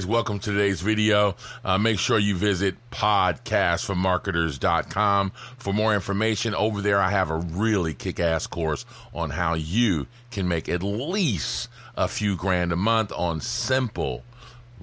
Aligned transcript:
Welcome 0.00 0.38
to 0.38 0.52
today's 0.52 0.80
video. 0.80 1.36
Uh, 1.62 1.76
make 1.76 1.98
sure 1.98 2.18
you 2.18 2.34
visit 2.34 2.76
podcastformarketers.com 2.90 5.32
for 5.58 5.74
more 5.74 5.94
information. 5.94 6.54
Over 6.54 6.80
there, 6.80 6.98
I 6.98 7.10
have 7.10 7.30
a 7.30 7.36
really 7.36 7.92
kick 7.92 8.18
ass 8.18 8.46
course 8.46 8.86
on 9.12 9.28
how 9.30 9.52
you 9.52 10.06
can 10.30 10.48
make 10.48 10.70
at 10.70 10.82
least 10.82 11.68
a 11.94 12.08
few 12.08 12.36
grand 12.36 12.72
a 12.72 12.76
month 12.76 13.12
on 13.12 13.42
simple 13.42 14.24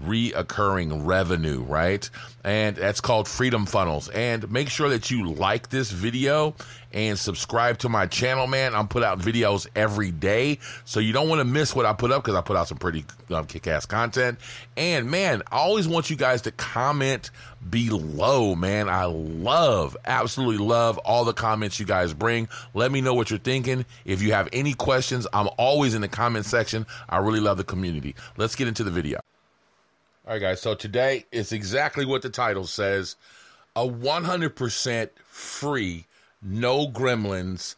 reoccurring 0.03 1.05
revenue, 1.05 1.61
right? 1.61 2.09
And 2.43 2.75
that's 2.75 3.01
called 3.01 3.27
Freedom 3.27 3.65
Funnels. 3.65 4.09
And 4.09 4.49
make 4.51 4.69
sure 4.69 4.89
that 4.89 5.11
you 5.11 5.31
like 5.31 5.69
this 5.69 5.91
video 5.91 6.55
and 6.91 7.19
subscribe 7.19 7.77
to 7.79 7.89
my 7.89 8.07
channel, 8.07 8.47
man. 8.47 8.73
I'm 8.73 8.87
put 8.87 9.03
out 9.03 9.19
videos 9.19 9.67
every 9.75 10.11
day, 10.11 10.59
so 10.85 10.99
you 10.99 11.13
don't 11.13 11.29
want 11.29 11.39
to 11.39 11.45
miss 11.45 11.75
what 11.75 11.85
I 11.85 11.93
put 11.93 12.11
up 12.11 12.23
because 12.23 12.35
I 12.35 12.41
put 12.41 12.55
out 12.55 12.67
some 12.67 12.77
pretty 12.77 13.05
um, 13.29 13.45
kick-ass 13.45 13.85
content. 13.85 14.39
And 14.77 15.11
man, 15.11 15.43
I 15.51 15.57
always 15.57 15.87
want 15.87 16.09
you 16.09 16.15
guys 16.15 16.41
to 16.43 16.51
comment 16.51 17.29
below, 17.69 18.55
man. 18.55 18.89
I 18.89 19.05
love, 19.05 19.97
absolutely 20.05 20.65
love 20.65 20.97
all 20.99 21.25
the 21.25 21.33
comments 21.33 21.79
you 21.79 21.85
guys 21.85 22.13
bring. 22.13 22.47
Let 22.73 22.91
me 22.91 23.01
know 23.01 23.13
what 23.13 23.29
you're 23.29 23.39
thinking. 23.39 23.85
If 24.05 24.21
you 24.21 24.31
have 24.31 24.49
any 24.53 24.73
questions, 24.73 25.27
I'm 25.33 25.49
always 25.57 25.93
in 25.93 26.01
the 26.01 26.07
comment 26.07 26.45
section. 26.45 26.87
I 27.07 27.17
really 27.17 27.41
love 27.41 27.57
the 27.57 27.63
community. 27.63 28.15
Let's 28.37 28.55
get 28.55 28.67
into 28.67 28.83
the 28.83 28.91
video. 28.91 29.19
All 30.25 30.33
right, 30.33 30.41
guys. 30.41 30.61
So 30.61 30.75
today 30.75 31.25
is 31.31 31.51
exactly 31.51 32.05
what 32.05 32.21
the 32.21 32.29
title 32.29 32.67
says 32.67 33.15
a 33.75 33.87
100% 33.87 35.09
free, 35.25 36.05
no 36.41 36.87
gremlins, 36.87 37.75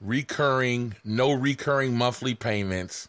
recurring, 0.00 0.94
no 1.04 1.32
recurring 1.32 1.96
monthly 1.96 2.34
payments, 2.34 3.08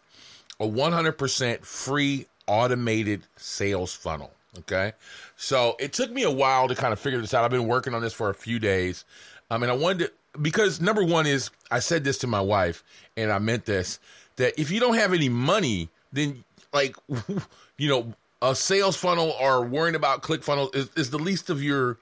a 0.59 0.65
100% 0.67 1.63
free 1.63 2.25
automated 2.47 3.21
sales 3.37 3.93
funnel. 3.93 4.31
Okay. 4.59 4.93
So 5.37 5.75
it 5.79 5.93
took 5.93 6.11
me 6.11 6.23
a 6.23 6.31
while 6.31 6.67
to 6.67 6.75
kind 6.75 6.91
of 6.91 6.99
figure 6.99 7.21
this 7.21 7.33
out. 7.33 7.45
I've 7.45 7.51
been 7.51 7.67
working 7.67 7.93
on 7.93 8.01
this 8.01 8.13
for 8.13 8.29
a 8.29 8.33
few 8.33 8.59
days. 8.59 9.05
I 9.49 9.57
mean, 9.57 9.69
I 9.69 9.73
wanted 9.73 10.07
to, 10.07 10.39
because 10.39 10.81
number 10.81 11.03
one 11.03 11.25
is 11.25 11.49
I 11.69 11.79
said 11.79 12.03
this 12.03 12.17
to 12.19 12.27
my 12.27 12.41
wife 12.41 12.83
and 13.15 13.31
I 13.31 13.39
meant 13.39 13.65
this 13.65 13.99
that 14.35 14.59
if 14.59 14.71
you 14.71 14.79
don't 14.79 14.95
have 14.95 15.13
any 15.13 15.29
money, 15.29 15.89
then 16.11 16.43
like, 16.73 16.95
you 17.77 17.87
know, 17.87 18.13
a 18.41 18.55
sales 18.55 18.95
funnel 18.95 19.35
or 19.39 19.63
worrying 19.63 19.95
about 19.95 20.21
click 20.21 20.43
funnels 20.43 20.71
is, 20.73 20.89
is 20.95 21.09
the 21.11 21.19
least 21.19 21.49
of 21.49 21.61
your 21.61 21.97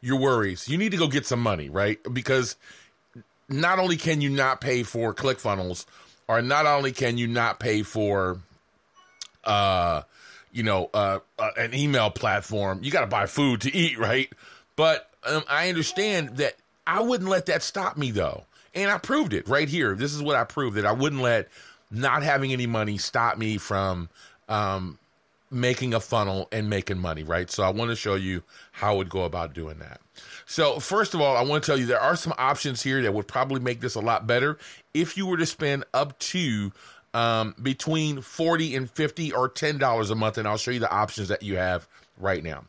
your 0.00 0.18
worries. 0.18 0.68
You 0.68 0.78
need 0.78 0.92
to 0.92 0.96
go 0.96 1.08
get 1.08 1.26
some 1.26 1.40
money, 1.40 1.68
right? 1.68 1.98
Because 2.12 2.56
not 3.48 3.78
only 3.78 3.96
can 3.96 4.20
you 4.20 4.30
not 4.30 4.60
pay 4.60 4.82
for 4.82 5.12
click 5.12 5.38
funnels, 5.38 5.86
or 6.28 6.40
not 6.40 6.66
only 6.66 6.92
can 6.92 7.18
you 7.18 7.26
not 7.26 7.60
pay 7.60 7.82
for 7.82 8.38
uh 9.44 10.02
you 10.52 10.62
know 10.62 10.90
uh, 10.92 11.18
uh 11.38 11.50
an 11.56 11.74
email 11.74 12.10
platform, 12.10 12.80
you 12.82 12.90
got 12.90 13.00
to 13.00 13.06
buy 13.06 13.26
food 13.26 13.62
to 13.62 13.74
eat, 13.74 13.98
right? 13.98 14.32
But 14.76 15.10
um, 15.24 15.44
I 15.48 15.68
understand 15.68 16.36
that 16.38 16.54
I 16.86 17.00
wouldn't 17.00 17.28
let 17.28 17.46
that 17.46 17.62
stop 17.62 17.96
me 17.96 18.10
though. 18.10 18.44
And 18.72 18.90
I 18.90 18.98
proved 18.98 19.32
it 19.32 19.48
right 19.48 19.68
here. 19.68 19.96
This 19.96 20.14
is 20.14 20.22
what 20.22 20.36
I 20.36 20.44
proved 20.44 20.76
that 20.76 20.86
I 20.86 20.92
wouldn't 20.92 21.20
let 21.20 21.48
not 21.90 22.22
having 22.22 22.52
any 22.52 22.66
money 22.66 22.98
stop 22.98 23.36
me 23.36 23.58
from 23.58 24.08
um, 24.48 24.98
making 25.50 25.94
a 25.94 26.00
funnel 26.00 26.48
and 26.52 26.70
making 26.70 26.98
money, 26.98 27.24
right? 27.24 27.50
So 27.50 27.62
I 27.62 27.70
want 27.70 27.90
to 27.90 27.96
show 27.96 28.14
you 28.14 28.42
how 28.72 28.92
I 28.92 28.96
would 28.96 29.10
go 29.10 29.24
about 29.24 29.52
doing 29.52 29.78
that. 29.80 30.00
So 30.46 30.78
first 30.78 31.14
of 31.14 31.20
all, 31.20 31.36
I 31.36 31.42
want 31.42 31.64
to 31.64 31.66
tell 31.70 31.78
you 31.78 31.86
there 31.86 32.00
are 32.00 32.16
some 32.16 32.32
options 32.38 32.82
here 32.82 33.02
that 33.02 33.12
would 33.12 33.26
probably 33.26 33.60
make 33.60 33.80
this 33.80 33.94
a 33.94 34.00
lot 34.00 34.26
better 34.26 34.58
if 34.94 35.16
you 35.16 35.26
were 35.26 35.36
to 35.36 35.46
spend 35.46 35.84
up 35.92 36.18
to 36.20 36.72
um, 37.12 37.54
between 37.60 38.20
40 38.20 38.76
and 38.76 38.90
50 38.90 39.32
or 39.32 39.48
$10 39.48 40.10
a 40.10 40.14
month. 40.14 40.38
And 40.38 40.46
I'll 40.46 40.56
show 40.56 40.70
you 40.70 40.80
the 40.80 40.92
options 40.92 41.28
that 41.28 41.42
you 41.42 41.56
have 41.56 41.88
right 42.18 42.44
now. 42.44 42.64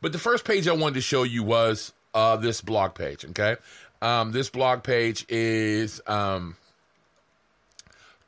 But 0.00 0.12
the 0.12 0.18
first 0.18 0.44
page 0.44 0.66
I 0.66 0.72
wanted 0.72 0.94
to 0.94 1.00
show 1.00 1.22
you 1.22 1.42
was 1.42 1.92
uh, 2.14 2.36
this 2.36 2.60
blog 2.60 2.94
page. 2.94 3.24
Okay. 3.24 3.56
Um, 4.02 4.32
this 4.32 4.50
blog 4.50 4.82
page 4.82 5.24
is 5.28 6.00
um, 6.06 6.56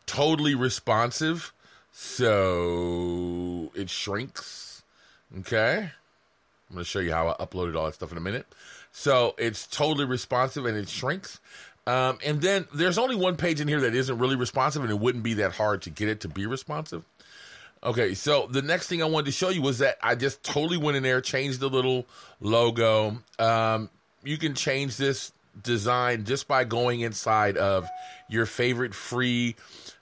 totally 0.07 0.55
responsive 0.55 1.53
so 2.01 3.73
it 3.75 3.91
shrinks. 3.91 4.85
Okay. 5.41 5.91
I'm 6.71 6.75
going 6.75 6.85
to 6.85 6.89
show 6.89 7.01
you 7.01 7.13
how 7.13 7.29
I 7.29 7.45
uploaded 7.45 7.77
all 7.77 7.87
that 7.87 7.95
stuff 7.95 8.13
in 8.13 8.19
a 8.19 8.21
minute. 8.21 8.47
So 8.93 9.35
it's 9.37 9.67
totally 9.67 10.05
responsive 10.05 10.65
and 10.65 10.77
it 10.77 10.89
shrinks. 10.89 11.41
Um, 11.89 12.19
and 12.25 12.41
then 12.41 12.69
there's 12.73 12.99
only 12.99 13.17
one 13.17 13.37
page 13.37 13.61
in 13.61 13.67
here 13.67 13.81
that 13.81 13.97
isn't 13.97 14.17
really 14.17 14.37
responsive, 14.37 14.83
and 14.83 14.93
it 14.93 15.01
wouldn't 15.01 15.25
be 15.25 15.35
that 15.35 15.55
hard 15.55 15.83
to 15.83 15.91
get 15.91 16.09
it 16.09 16.21
to 16.21 16.29
be 16.29 16.47
responsive. 16.47 17.05
Okay, 17.83 18.15
so 18.15 18.47
the 18.47 18.63
next 18.63 18.87
thing 18.87 19.03
I 19.03 19.07
wanted 19.07 19.27
to 19.27 19.33
show 19.33 19.49
you 19.49 19.63
was 19.63 19.79
that 19.79 19.97
I 20.01 20.15
just 20.15 20.45
totally 20.45 20.77
went 20.77 20.97
in 20.97 21.03
there, 21.03 21.21
changed 21.21 21.59
the 21.59 21.69
little 21.69 22.07
logo. 22.41 23.23
Um, 23.41 23.91
you 24.23 24.39
can 24.39 24.55
change 24.55 24.99
this 24.99 25.33
design 25.61 26.25
just 26.25 26.47
by 26.47 26.63
going 26.63 27.01
inside 27.01 27.57
of 27.57 27.89
your 28.29 28.47
favorite 28.47 28.95
free 28.95 29.57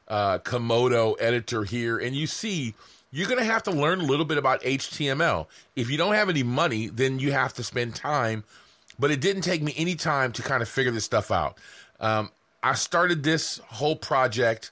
uh, 0.09 0.39
Komodo 0.39 1.17
editor 1.21 1.65
here, 1.65 1.99
and 1.99 2.15
you 2.15 2.27
see 2.27 2.75
you're 3.13 3.29
going 3.29 3.39
to 3.39 3.45
have 3.45 3.63
to 3.63 3.71
learn 3.71 4.01
a 4.01 4.05
little 4.05 4.25
bit 4.25 4.37
about 4.37 4.61
HTML. 4.63 5.47
If 5.75 5.91
you 5.91 5.97
don't 5.97 6.15
have 6.15 6.29
any 6.29 6.43
money, 6.43 6.89
then 6.89 7.19
you 7.19 7.33
have 7.33 7.55
to 7.55 7.63
spend 7.63 7.95
time. 7.95 8.45
But 8.99 9.11
it 9.11 9.21
didn't 9.21 9.43
take 9.43 9.63
me 9.63 9.75
any 9.77 9.95
time 9.95 10.33
to 10.33 10.43
kind 10.43 10.63
of 10.63 10.69
figure 10.69 10.93
this 10.93 11.05
stuff 11.05 11.31
out. 11.31 11.57
Um, 12.01 12.31
I 12.63 12.75
started 12.75 13.23
this 13.23 13.59
whole 13.69 13.97
project, 13.97 14.71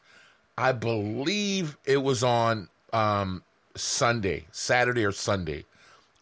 I 0.59 0.73
believe 0.73 1.77
it 1.85 1.99
was 1.99 2.23
on 2.23 2.69
um, 2.93 3.43
Sunday, 3.77 4.47
Saturday 4.51 5.05
or 5.05 5.13
Sunday 5.13 5.65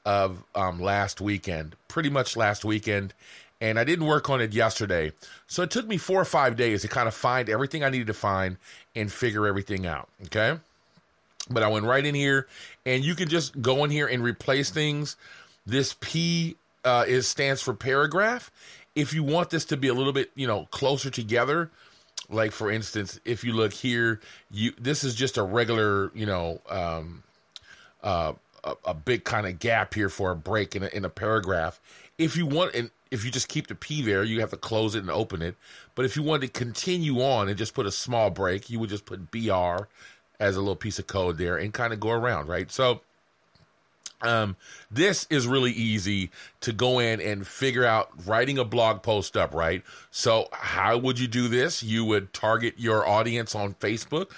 of 0.04 0.44
um, 0.54 0.80
last 0.80 1.20
weekend, 1.20 1.76
pretty 1.88 2.10
much 2.10 2.36
last 2.36 2.64
weekend 2.64 3.14
and 3.62 3.78
I 3.78 3.84
didn't 3.84 4.06
work 4.06 4.28
on 4.28 4.40
it 4.40 4.52
yesterday. 4.52 5.12
So 5.46 5.62
it 5.62 5.70
took 5.70 5.86
me 5.86 5.96
four 5.96 6.20
or 6.20 6.24
five 6.24 6.56
days 6.56 6.82
to 6.82 6.88
kind 6.88 7.06
of 7.06 7.14
find 7.14 7.48
everything 7.48 7.84
I 7.84 7.90
needed 7.90 8.08
to 8.08 8.14
find 8.14 8.56
and 8.96 9.10
figure 9.10 9.46
everything 9.46 9.86
out. 9.86 10.08
Okay. 10.24 10.58
But 11.48 11.62
I 11.62 11.68
went 11.68 11.86
right 11.86 12.04
in 12.04 12.14
here, 12.14 12.48
and 12.84 13.04
you 13.04 13.14
can 13.14 13.28
just 13.28 13.62
go 13.62 13.84
in 13.84 13.90
here 13.90 14.06
and 14.08 14.22
replace 14.22 14.70
things. 14.70 15.16
This 15.64 15.94
P 16.00 16.56
uh, 16.84 17.04
is 17.06 17.28
stands 17.28 17.62
for 17.62 17.72
paragraph. 17.72 18.50
If 18.96 19.14
you 19.14 19.22
want 19.22 19.50
this 19.50 19.64
to 19.66 19.76
be 19.76 19.86
a 19.86 19.94
little 19.94 20.12
bit, 20.12 20.32
you 20.34 20.46
know, 20.46 20.66
closer 20.72 21.08
together, 21.08 21.70
like 22.28 22.50
for 22.50 22.68
instance, 22.70 23.20
if 23.24 23.44
you 23.44 23.52
look 23.52 23.72
here, 23.72 24.20
you 24.50 24.72
this 24.78 25.04
is 25.04 25.14
just 25.14 25.36
a 25.36 25.42
regular, 25.44 26.10
you 26.14 26.26
know, 26.26 26.60
um, 26.68 27.22
uh, 28.02 28.32
a, 28.64 28.74
a 28.86 28.94
big 28.94 29.22
kind 29.22 29.46
of 29.46 29.60
gap 29.60 29.94
here 29.94 30.08
for 30.08 30.32
a 30.32 30.36
break 30.36 30.74
in 30.74 30.82
a, 30.82 30.88
in 30.88 31.04
a 31.04 31.08
paragraph. 31.08 31.80
If 32.18 32.36
you 32.36 32.46
want, 32.46 32.74
and 32.74 32.90
if 33.12 33.24
you 33.24 33.30
just 33.30 33.48
keep 33.48 33.66
the 33.66 33.74
P 33.74 34.00
there, 34.00 34.24
you 34.24 34.40
have 34.40 34.50
to 34.50 34.56
close 34.56 34.94
it 34.94 35.00
and 35.00 35.10
open 35.10 35.42
it. 35.42 35.54
But 35.94 36.06
if 36.06 36.16
you 36.16 36.22
wanted 36.22 36.46
to 36.46 36.58
continue 36.58 37.20
on 37.22 37.48
and 37.48 37.58
just 37.58 37.74
put 37.74 37.86
a 37.86 37.92
small 37.92 38.30
break, 38.30 38.70
you 38.70 38.78
would 38.78 38.88
just 38.88 39.04
put 39.04 39.30
BR 39.30 39.86
as 40.40 40.56
a 40.56 40.60
little 40.60 40.74
piece 40.74 40.98
of 40.98 41.06
code 41.06 41.36
there 41.36 41.56
and 41.56 41.74
kind 41.74 41.92
of 41.92 42.00
go 42.00 42.10
around, 42.10 42.48
right? 42.48 42.72
So 42.72 43.02
um, 44.22 44.56
this 44.90 45.26
is 45.28 45.46
really 45.46 45.72
easy 45.72 46.30
to 46.60 46.72
go 46.72 46.98
in 46.98 47.20
and 47.20 47.46
figure 47.46 47.84
out 47.84 48.10
writing 48.26 48.58
a 48.58 48.64
blog 48.64 49.02
post 49.02 49.36
up, 49.36 49.52
right? 49.52 49.82
So 50.10 50.48
how 50.52 50.96
would 50.96 51.18
you 51.18 51.28
do 51.28 51.48
this? 51.48 51.82
You 51.82 52.06
would 52.06 52.32
target 52.32 52.74
your 52.78 53.06
audience 53.06 53.54
on 53.54 53.74
Facebook 53.74 54.30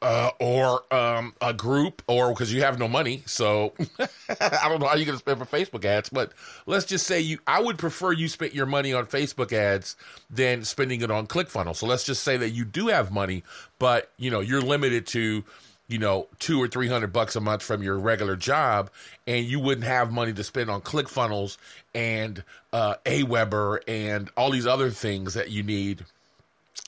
uh, 0.00 0.30
or 0.38 0.82
um, 0.94 1.34
a 1.40 1.52
group, 1.52 2.02
or 2.06 2.30
because 2.30 2.52
you 2.52 2.62
have 2.62 2.78
no 2.78 2.86
money. 2.88 3.22
So 3.26 3.72
I 3.98 4.68
don't 4.68 4.80
know 4.80 4.86
how 4.86 4.94
you're 4.94 5.06
going 5.06 5.18
to 5.18 5.18
spend 5.18 5.38
for 5.38 5.44
Facebook 5.44 5.84
ads, 5.84 6.08
but 6.08 6.32
let's 6.66 6.84
just 6.84 7.06
say 7.06 7.20
you. 7.20 7.38
I 7.46 7.60
would 7.60 7.78
prefer 7.78 8.12
you 8.12 8.28
spend 8.28 8.54
your 8.54 8.66
money 8.66 8.92
on 8.92 9.06
Facebook 9.06 9.52
ads 9.52 9.96
than 10.30 10.64
spending 10.64 11.00
it 11.00 11.10
on 11.10 11.26
ClickFunnels. 11.26 11.76
So 11.76 11.86
let's 11.86 12.04
just 12.04 12.22
say 12.22 12.36
that 12.36 12.50
you 12.50 12.64
do 12.64 12.88
have 12.88 13.10
money, 13.10 13.42
but 13.78 14.10
you 14.16 14.30
know 14.30 14.40
you're 14.40 14.60
limited 14.60 15.06
to 15.08 15.44
you 15.88 15.98
know 15.98 16.28
two 16.38 16.62
or 16.62 16.68
three 16.68 16.88
hundred 16.88 17.12
bucks 17.12 17.34
a 17.34 17.40
month 17.40 17.62
from 17.62 17.82
your 17.82 17.98
regular 17.98 18.36
job, 18.36 18.90
and 19.26 19.46
you 19.46 19.58
wouldn't 19.58 19.86
have 19.86 20.12
money 20.12 20.32
to 20.32 20.44
spend 20.44 20.70
on 20.70 20.80
ClickFunnels 20.80 21.56
and 21.94 22.44
uh, 22.72 22.94
Aweber 23.04 23.80
and 23.88 24.30
all 24.36 24.50
these 24.50 24.66
other 24.66 24.90
things 24.90 25.34
that 25.34 25.50
you 25.50 25.64
need 25.64 26.04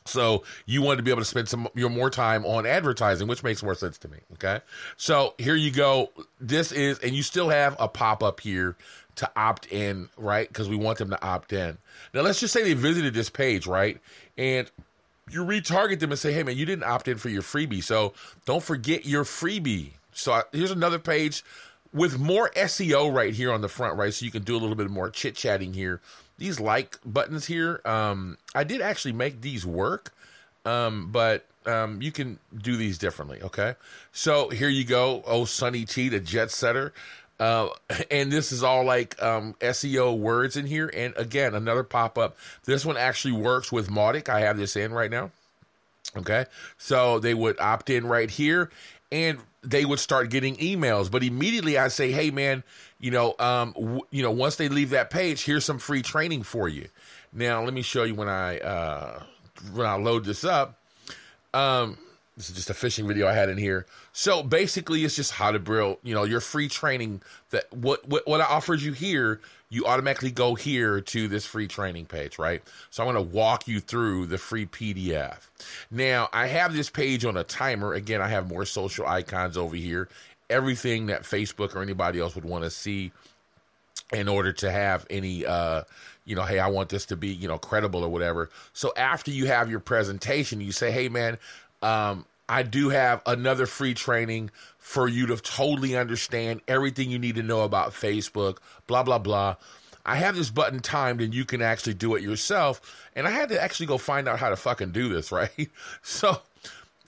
so 0.07 0.45
you 0.67 0.83
want 0.83 0.99
to 0.99 1.03
be 1.03 1.11
able 1.11 1.21
to 1.21 1.27
spend 1.27 1.49
some 1.49 1.69
your 1.75 1.91
more 1.91 2.11
time 2.11 2.45
on 2.47 2.67
advertising, 2.67 3.29
which 3.29 3.43
makes 3.43 3.63
more 3.63 3.75
sense 3.75 3.99
to 3.99 4.09
me. 4.09 4.19
Okay. 4.35 4.61
So 4.97 5.35
here 5.39 5.55
you 5.55 5.71
go. 5.71 6.11
This 6.41 6.73
is, 6.73 6.99
and 7.01 7.13
you 7.13 7.23
still 7.23 7.51
have 7.51 7.77
a 7.79 7.87
pop 7.87 8.23
up 8.23 8.41
here 8.41 8.77
to 9.17 9.31
opt 9.37 9.67
in, 9.67 10.09
right? 10.17 10.49
Because 10.49 10.69
we 10.69 10.77
want 10.77 10.99
them 10.99 11.11
to 11.11 11.23
opt 11.23 11.53
in. 11.53 11.79
Now 12.15 12.23
let's 12.23 12.41
just 12.41 12.53
say 12.53 12.63
they 12.63 12.75
visited 12.75 13.13
this 13.13 13.29
page, 13.29 13.67
right? 13.67 14.01
And 14.39 14.71
you 15.31 15.45
retarget 15.45 16.01
them 16.01 16.11
and 16.11 16.19
say, 16.19 16.33
hey 16.33 16.43
man, 16.43 16.57
you 16.57 16.65
didn't 16.65 16.85
opt 16.85 17.07
in 17.07 17.19
for 17.19 17.29
your 17.29 17.43
freebie. 17.43 17.83
So 17.83 18.15
don't 18.47 18.63
forget 18.63 19.05
your 19.05 19.25
freebie. 19.25 19.93
So 20.13 20.43
here's 20.53 20.71
another 20.71 20.99
page 20.99 21.45
with 21.93 22.19
more 22.19 22.51
SEO 22.51 23.13
right 23.13 23.35
here 23.35 23.53
on 23.53 23.61
the 23.61 23.69
front, 23.69 23.97
right? 23.97 24.15
So 24.15 24.25
you 24.25 24.31
can 24.31 24.45
do 24.45 24.57
a 24.57 24.59
little 24.59 24.77
bit 24.77 24.91
more 24.91 25.11
chit 25.11 25.35
chatting 25.35 25.75
here 25.75 26.01
these 26.41 26.59
like 26.59 26.99
buttons 27.05 27.47
here, 27.47 27.81
um, 27.85 28.39
I 28.55 28.65
did 28.65 28.81
actually 28.81 29.13
make 29.13 29.43
these 29.43 29.65
work, 29.65 30.13
um, 30.65 31.13
but 31.13 31.47
um, 31.67 32.01
you 32.01 32.11
can 32.11 32.39
do 32.57 32.77
these 32.77 32.97
differently. 32.97 33.41
Okay, 33.43 33.75
so 34.11 34.49
here 34.49 34.71
you 34.71 34.85
go. 34.85 35.23
Oh, 35.27 35.45
Sunny 35.45 35.85
T, 35.85 36.09
the 36.09 36.19
jet 36.19 36.51
setter. 36.51 36.93
Uh, 37.39 37.69
and 38.11 38.33
this 38.33 38.53
is 38.53 38.63
all 38.63 38.85
like 38.85 39.23
um, 39.23 39.55
SEO 39.61 40.19
words 40.19 40.57
in 40.57 40.67
here. 40.67 40.91
And 40.97 41.15
again, 41.17 41.55
another 41.55 41.85
pop 41.85 42.17
up. 42.17 42.37
This 42.65 42.87
one 42.87 42.97
actually 42.97 43.33
works 43.33 43.71
with 43.71 43.91
Mautic. 43.91 44.29
I 44.29 44.41
have 44.41 44.57
this 44.57 44.77
in 44.77 44.93
right 44.93 45.11
now. 45.11 45.31
Okay, 46.17 46.47
so 46.77 47.19
they 47.21 47.35
would 47.35 47.61
opt 47.61 47.89
in 47.91 48.07
right 48.07 48.31
here, 48.31 48.71
and 49.13 49.39
they 49.63 49.85
would 49.85 50.01
start 50.01 50.31
getting 50.31 50.57
emails. 50.57 51.11
But 51.11 51.23
immediately 51.23 51.79
I 51.79 51.89
say, 51.89 52.11
"Hey, 52.11 52.31
man, 52.31 52.65
you 52.99 53.11
know, 53.11 53.35
um, 53.39 53.73
w- 53.73 54.07
you 54.11 54.23
know, 54.23 54.31
once 54.33 54.57
they 54.57 54.69
leave 54.69 54.91
that 54.91 55.11
page, 55.11 55.45
here's 55.45 55.65
some 55.65 55.79
free 55.79 56.03
training 56.03 56.43
for 56.43 56.69
you." 56.69 56.89
Now, 57.33 57.63
let 57.63 57.73
me 57.75 57.83
show 57.83 58.03
you 58.03 58.15
when 58.15 58.29
I 58.29 58.59
uh, 58.59 59.23
when 59.73 59.87
I 59.87 59.95
load 59.95 60.25
this 60.25 60.43
up. 60.45 60.79
Um, 61.55 61.97
this 62.41 62.49
is 62.49 62.57
just 62.57 62.71
a 62.71 62.75
fishing 62.75 63.07
video 63.07 63.29
I 63.29 63.35
had 63.35 63.51
in 63.51 63.59
here. 63.59 63.85
So 64.15 64.43
basically, 64.43 65.05
it's 65.05 65.15
just 65.15 65.33
how 65.33 65.51
to 65.51 65.59
build, 65.59 65.99
you 66.03 66.15
know, 66.15 66.25
your 66.25 66.41
free 66.41 66.69
training. 66.69 67.21
That 67.51 67.71
what 67.71 68.09
what 68.09 68.27
what 68.27 68.41
I 68.41 68.45
offered 68.45 68.81
you 68.81 68.95
here, 68.95 69.43
you 69.69 69.85
automatically 69.85 70.31
go 70.31 70.55
here 70.55 71.03
to 71.03 71.29
this 71.29 71.45
free 71.45 71.69
training 71.69 72.07
page, 72.07 72.39
right? 72.39 72.63
So 72.89 73.03
I'm 73.03 73.13
going 73.13 73.23
to 73.23 73.35
walk 73.35 73.69
you 73.69 73.79
through 73.79 74.27
the 74.27 74.39
free 74.39 74.65
PDF. 74.65 75.49
Now 75.91 76.31
I 76.33 76.47
have 76.47 76.73
this 76.73 76.89
page 76.89 77.27
on 77.27 77.37
a 77.37 77.45
timer. 77.45 77.93
Again, 77.93 78.23
I 78.23 78.29
have 78.29 78.49
more 78.49 78.65
social 78.65 79.07
icons 79.07 79.59
over 79.59 79.77
here. 79.77 80.09
Everything 80.49 81.07
that 81.07 81.25
Facebook 81.25 81.77
or 81.77 81.83
anybody 81.83 82.21
else 82.21 82.35
would 82.35 82.47
want 82.47 82.65
to 82.65 82.71
see 82.71 83.13
in 84.13 84.29
order 84.29 84.53
to 84.53 84.71
have 84.73 85.07
any 85.09 85.47
uh 85.47 85.83
you 86.25 86.35
know 86.35 86.43
hey 86.43 86.59
i 86.59 86.67
want 86.67 86.89
this 86.89 87.07
to 87.07 87.15
be 87.15 87.29
you 87.29 87.47
know 87.47 87.59
credible 87.59 88.03
or 88.03 88.09
whatever 88.09 88.51
so 88.73 88.93
after 88.97 89.31
you 89.31 89.47
have 89.47 89.71
your 89.71 89.79
presentation 89.79 90.61
you 90.61 90.73
say 90.73 90.91
hey 90.91 91.09
man 91.09 91.39
um 91.83 92.25
i 92.49 92.63
do 92.63 92.89
have 92.91 93.23
another 93.27 93.67
free 93.67 93.95
training 93.95 94.51
for 94.79 95.09
you 95.09 95.27
to 95.27 95.37
totally 95.37 95.97
understand 95.97 96.61
everything 96.69 97.11
you 97.11 97.19
need 97.19 97.35
to 97.35 97.43
know 97.43 97.63
about 97.63 97.91
facebook 97.91 98.59
blah 98.87 99.03
blah 99.03 99.19
blah 99.19 99.57
i 100.05 100.17
have 100.17 100.37
this 100.37 100.51
button 100.51 100.81
timed 100.81 101.21
and 101.21 101.35
you 101.35 101.45
can 101.45 101.63
actually 101.63 101.95
do 101.95 102.15
it 102.15 102.23
yourself 102.23 103.09
and 103.15 103.27
i 103.27 103.31
had 103.31 103.49
to 103.49 103.63
actually 103.63 103.87
go 103.87 103.99
find 103.99 104.29
out 104.29 104.39
how 104.39 104.49
to 104.49 104.57
fucking 104.57 104.91
do 104.91 105.09
this 105.09 105.33
right 105.33 105.71
so 106.03 106.41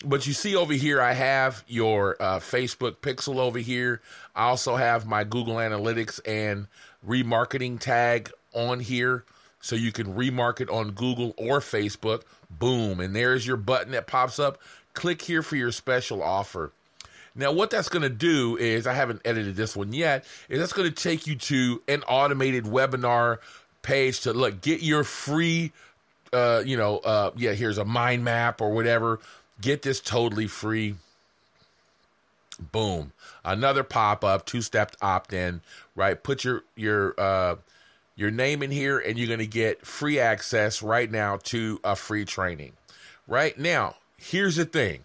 but 0.04 0.26
you 0.26 0.32
see 0.32 0.56
over 0.56 0.72
here, 0.72 1.00
I 1.00 1.12
have 1.12 1.64
your 1.66 2.16
uh, 2.20 2.38
Facebook 2.38 2.96
pixel 2.96 3.36
over 3.36 3.58
here. 3.58 4.00
I 4.34 4.44
also 4.44 4.76
have 4.76 5.06
my 5.06 5.24
Google 5.24 5.56
Analytics 5.56 6.20
and 6.26 6.66
remarketing 7.06 7.78
tag 7.78 8.30
on 8.52 8.80
here. 8.80 9.24
So 9.60 9.76
you 9.76 9.92
can 9.92 10.14
remarket 10.14 10.72
on 10.72 10.90
Google 10.90 11.34
or 11.36 11.60
Facebook. 11.60 12.22
Boom. 12.58 13.00
And 13.00 13.14
there's 13.14 13.46
your 13.46 13.56
button 13.56 13.93
that 13.93 14.06
pops 14.06 14.38
up. 14.38 14.58
Click 14.94 15.22
here 15.22 15.43
for 15.43 15.56
your 15.56 15.72
special 15.72 16.22
offer. 16.22 16.72
Now, 17.34 17.50
what 17.50 17.70
that's 17.70 17.88
going 17.88 18.02
to 18.02 18.10
do 18.10 18.58
is, 18.58 18.87
I 18.87 18.93
haven't 18.93 19.22
edited 19.25 19.56
this 19.56 19.75
one 19.75 19.94
yet, 19.94 20.25
is 20.50 20.60
that's 20.60 20.75
going 20.75 20.93
to 20.93 20.94
take 20.94 21.26
you 21.26 21.34
to 21.37 21.82
an 21.88 22.02
automated 22.02 22.64
webinar 22.64 23.38
page 23.81 24.20
to 24.20 24.34
look, 24.34 24.60
get 24.60 24.82
your 24.82 25.02
free, 25.02 25.72
uh, 26.34 26.62
you 26.64 26.76
know, 26.76 26.99
uh, 26.99 27.31
yeah, 27.37 27.52
here's 27.52 27.78
a 27.78 27.87
mind 27.87 28.22
map 28.22 28.60
or 28.60 28.70
whatever 28.70 29.19
Get 29.62 29.82
this 29.82 30.00
totally 30.00 30.48
free. 30.48 30.96
Boom. 32.72 33.12
Another 33.44 33.84
pop 33.84 34.25
up, 34.25 34.44
two 34.44 34.60
step 34.60 34.96
opt 35.00 35.32
in, 35.32 35.60
right? 35.94 36.20
Put 36.20 36.43
your 36.43 36.64
your 36.75 37.14
uh 37.19 37.56
your 38.14 38.30
name 38.30 38.62
in 38.62 38.70
here 38.70 38.98
and 38.98 39.18
you're 39.18 39.28
going 39.28 39.38
to 39.38 39.46
get 39.46 39.86
free 39.86 40.18
access 40.18 40.82
right 40.82 41.10
now 41.10 41.38
to 41.44 41.80
a 41.82 41.96
free 41.96 42.24
training. 42.24 42.72
Right 43.26 43.58
now, 43.58 43.96
here's 44.16 44.56
the 44.56 44.64
thing. 44.64 45.04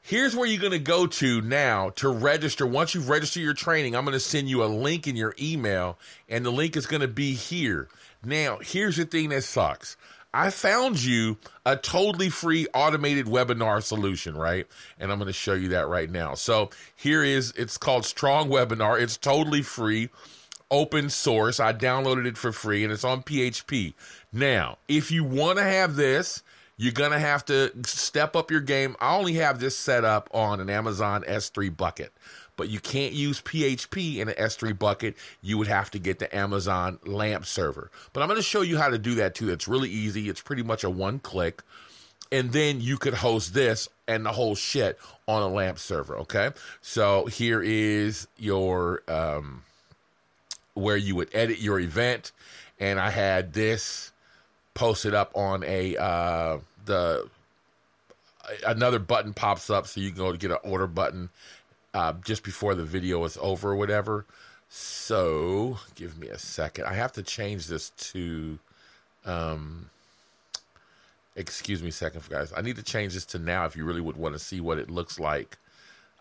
Here's 0.00 0.34
where 0.34 0.46
you're 0.46 0.60
going 0.60 0.72
to 0.72 0.78
go 0.78 1.06
to 1.06 1.42
now 1.42 1.90
to 1.96 2.08
register. 2.08 2.66
Once 2.66 2.94
you've 2.94 3.10
registered 3.10 3.42
your 3.42 3.52
training, 3.52 3.94
I'm 3.94 4.04
going 4.04 4.14
to 4.14 4.20
send 4.20 4.48
you 4.48 4.64
a 4.64 4.66
link 4.66 5.06
in 5.06 5.16
your 5.16 5.34
email, 5.38 5.98
and 6.30 6.46
the 6.46 6.50
link 6.50 6.76
is 6.78 6.86
going 6.86 7.02
to 7.02 7.08
be 7.08 7.34
here. 7.34 7.88
Now, 8.24 8.58
here's 8.62 8.96
the 8.96 9.04
thing 9.04 9.28
that 9.28 9.44
sucks. 9.44 9.98
I 10.32 10.48
found 10.48 11.02
you 11.02 11.36
a 11.66 11.76
totally 11.76 12.30
free 12.30 12.66
automated 12.72 13.26
webinar 13.26 13.82
solution, 13.82 14.34
right? 14.36 14.66
And 14.98 15.10
I'm 15.10 15.18
going 15.18 15.26
to 15.26 15.32
show 15.32 15.54
you 15.54 15.68
that 15.70 15.88
right 15.88 16.10
now. 16.10 16.34
So 16.34 16.70
here 16.96 17.22
is, 17.22 17.52
it's 17.56 17.76
called 17.76 18.04
Strong 18.04 18.48
Webinar. 18.48 19.00
It's 19.00 19.16
totally 19.16 19.62
free, 19.62 20.10
open 20.70 21.10
source. 21.10 21.60
I 21.60 21.72
downloaded 21.72 22.26
it 22.26 22.38
for 22.38 22.52
free 22.52 22.84
and 22.84 22.92
it's 22.92 23.04
on 23.04 23.22
PHP. 23.22 23.94
Now, 24.32 24.78
if 24.88 25.10
you 25.10 25.24
want 25.24 25.58
to 25.58 25.64
have 25.64 25.96
this, 25.96 26.42
you're 26.76 26.92
going 26.92 27.12
to 27.12 27.18
have 27.18 27.44
to 27.46 27.72
step 27.84 28.36
up 28.36 28.50
your 28.50 28.60
game. 28.60 28.96
I 29.00 29.16
only 29.16 29.34
have 29.34 29.60
this 29.60 29.76
set 29.76 30.04
up 30.04 30.28
on 30.32 30.60
an 30.60 30.70
Amazon 30.70 31.24
S3 31.24 31.76
bucket 31.76 32.12
but 32.58 32.68
you 32.68 32.80
can't 32.80 33.14
use 33.14 33.40
PHP 33.40 34.16
in 34.16 34.28
an 34.28 34.34
S3 34.34 34.76
bucket. 34.78 35.16
You 35.40 35.56
would 35.56 35.68
have 35.68 35.90
to 35.92 35.98
get 35.98 36.18
the 36.18 36.36
Amazon 36.36 36.98
LAMP 37.06 37.46
server. 37.46 37.90
But 38.12 38.20
I'm 38.20 38.28
going 38.28 38.36
to 38.36 38.42
show 38.42 38.60
you 38.62 38.76
how 38.76 38.88
to 38.88 38.98
do 38.98 39.14
that 39.14 39.36
too. 39.36 39.48
It's 39.48 39.68
really 39.68 39.88
easy. 39.88 40.28
It's 40.28 40.42
pretty 40.42 40.64
much 40.64 40.84
a 40.84 40.90
one 40.90 41.20
click. 41.20 41.62
And 42.30 42.52
then 42.52 42.80
you 42.80 42.98
could 42.98 43.14
host 43.14 43.54
this 43.54 43.88
and 44.08 44.26
the 44.26 44.32
whole 44.32 44.56
shit 44.56 44.98
on 45.28 45.40
a 45.40 45.48
LAMP 45.48 45.78
server. 45.78 46.16
Okay. 46.18 46.50
So 46.82 47.26
here 47.26 47.62
is 47.62 48.26
your, 48.36 49.02
um, 49.08 49.62
where 50.78 50.96
you 50.96 51.14
would 51.16 51.28
edit 51.32 51.58
your 51.58 51.80
event. 51.80 52.32
And 52.80 52.98
I 53.00 53.10
had 53.10 53.52
this 53.52 54.12
posted 54.74 55.14
up 55.14 55.32
on 55.34 55.64
a, 55.64 55.96
uh, 55.96 56.58
the, 56.84 57.28
another 58.66 58.98
button 58.98 59.34
pops 59.34 59.70
up 59.70 59.86
so 59.86 60.00
you 60.00 60.10
can 60.10 60.18
go 60.18 60.32
to 60.32 60.38
get 60.38 60.50
an 60.50 60.58
order 60.62 60.86
button 60.86 61.30
uh, 61.94 62.12
just 62.24 62.42
before 62.42 62.74
the 62.74 62.84
video 62.84 63.24
is 63.24 63.36
over 63.40 63.70
or 63.70 63.76
whatever. 63.76 64.24
So 64.68 65.78
give 65.94 66.18
me 66.18 66.28
a 66.28 66.38
second. 66.38 66.84
I 66.84 66.94
have 66.94 67.12
to 67.12 67.22
change 67.22 67.66
this 67.66 67.90
to. 67.90 68.58
Um, 69.24 69.90
excuse 71.36 71.82
me, 71.82 71.90
second, 71.90 72.22
guys. 72.28 72.52
I 72.56 72.60
need 72.60 72.76
to 72.76 72.82
change 72.82 73.14
this 73.14 73.24
to 73.26 73.38
now 73.38 73.64
if 73.64 73.76
you 73.76 73.84
really 73.84 74.00
would 74.00 74.16
want 74.16 74.34
to 74.34 74.38
see 74.38 74.60
what 74.60 74.78
it 74.78 74.90
looks 74.90 75.18
like. 75.18 75.56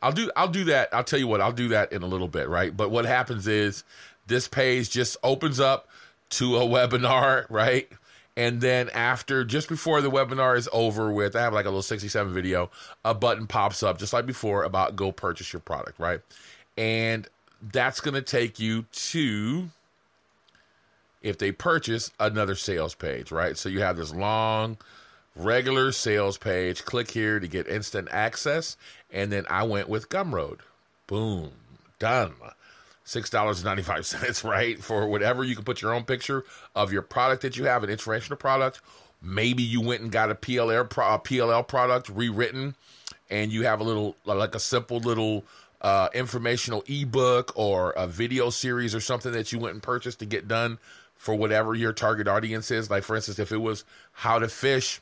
I'll 0.01 0.12
do. 0.12 0.31
I'll 0.36 0.48
do 0.48 0.63
that. 0.65 0.89
I'll 0.94 1.03
tell 1.03 1.19
you 1.19 1.27
what. 1.27 1.42
I'll 1.42 1.51
do 1.51 1.69
that 1.69 1.92
in 1.92 2.03
a 2.03 2.07
little 2.07 2.27
bit, 2.27 2.48
right? 2.48 2.75
But 2.75 2.89
what 2.89 3.06
happens 3.06 3.48
is 3.48 3.83
this 4.27 4.47
page 4.47 4.89
just 4.89 5.18
opens 5.24 5.59
up 5.59 5.88
to 6.29 6.57
a 6.57 6.62
webinar, 6.62 7.45
right? 7.50 7.89
And 8.35 8.62
then 8.62 8.89
after, 8.91 9.44
just 9.44 9.68
before 9.68 10.00
the 10.00 10.12
webinar 10.12 10.56
is 10.56 10.69
over 10.71 11.12
with, 11.12 11.35
I 11.35 11.41
have 11.41 11.53
like 11.53 11.65
a 11.65 11.69
little 11.69 11.81
67 11.81 12.31
video, 12.31 12.69
a 13.03 13.15
button 13.15 13.47
pops 13.47 13.81
up 13.81 13.97
just 13.97 14.13
like 14.13 14.27
before 14.27 14.63
about 14.63 14.95
go 14.95 15.12
purchase 15.12 15.51
your 15.51 15.59
product, 15.59 16.00
right? 16.00 16.21
And 16.77 17.27
that's 17.59 18.00
going 18.00 18.13
to 18.13 18.21
take 18.21 18.59
you 18.59 18.85
to, 18.91 19.69
if 21.24 21.39
they 21.39 21.51
purchase, 21.51 22.12
another 22.19 22.53
sales 22.53 22.93
page, 22.93 23.31
right? 23.31 23.57
So 23.57 23.69
you 23.69 23.81
have 23.81 23.98
this 23.98 24.13
long, 24.13 24.77
regular 25.36 25.91
sales 25.91 26.38
page. 26.38 26.86
Click 26.86 27.10
here 27.12 27.39
to 27.39 27.48
get 27.48 27.67
instant 27.67 28.07
access. 28.12 28.77
And 29.12 29.31
then 29.31 29.48
I 29.50 29.63
went 29.63 29.89
with 29.89 30.10
Gumroad. 30.10 30.60
Boom. 31.07 31.53
Done 31.98 32.34
six 33.08 33.30
dollars 33.30 33.60
and 33.60 33.66
ninety 33.66 33.84
five 33.84 34.06
cents, 34.06 34.44
right? 34.44 34.84
For 34.84 35.08
whatever 35.08 35.44
you 35.44 35.56
can 35.56 35.64
put 35.64 35.82
your 35.82 35.94
own 35.94 36.04
picture 36.04 36.44
of 36.76 36.92
your 36.92 37.02
product 37.02 37.42
that 37.42 37.58
you 37.58 37.66
have, 37.66 37.84
an 37.84 37.90
informational 37.90 38.38
product. 38.38 38.82
Maybe 39.22 39.64
you 39.64 39.82
went 39.82 40.02
and 40.02 40.12
got 40.12 40.30
a 40.30 40.36
PLR 40.36 40.82
a 40.82 41.20
PLR 41.20 41.68
product 41.68 42.10
rewritten, 42.10 42.76
and 43.30 43.52
you 43.52 43.64
have 43.64 43.80
a 43.80 43.84
little 43.84 44.16
like 44.26 44.54
a 44.54 44.60
simple 44.60 45.00
little 45.00 45.44
uh, 45.82 46.10
informational 46.14 46.84
ebook 46.88 47.52
or 47.56 47.92
a 47.92 48.06
video 48.06 48.50
series 48.50 48.94
or 48.94 49.00
something 49.00 49.32
that 49.32 49.52
you 49.52 49.60
went 49.60 49.74
and 49.74 49.82
purchased 49.82 50.20
to 50.20 50.26
get 50.26 50.48
done 50.48 50.78
for 51.16 51.34
whatever 51.34 51.74
your 51.74 51.94
target 51.94 52.28
audience 52.28 52.70
is. 52.70 52.92
Like 52.92 53.04
for 53.04 53.16
instance, 53.16 53.40
if 53.40 53.52
it 53.52 53.58
was 53.58 53.86
how 54.12 54.38
to 54.38 54.48
fish 54.48 55.02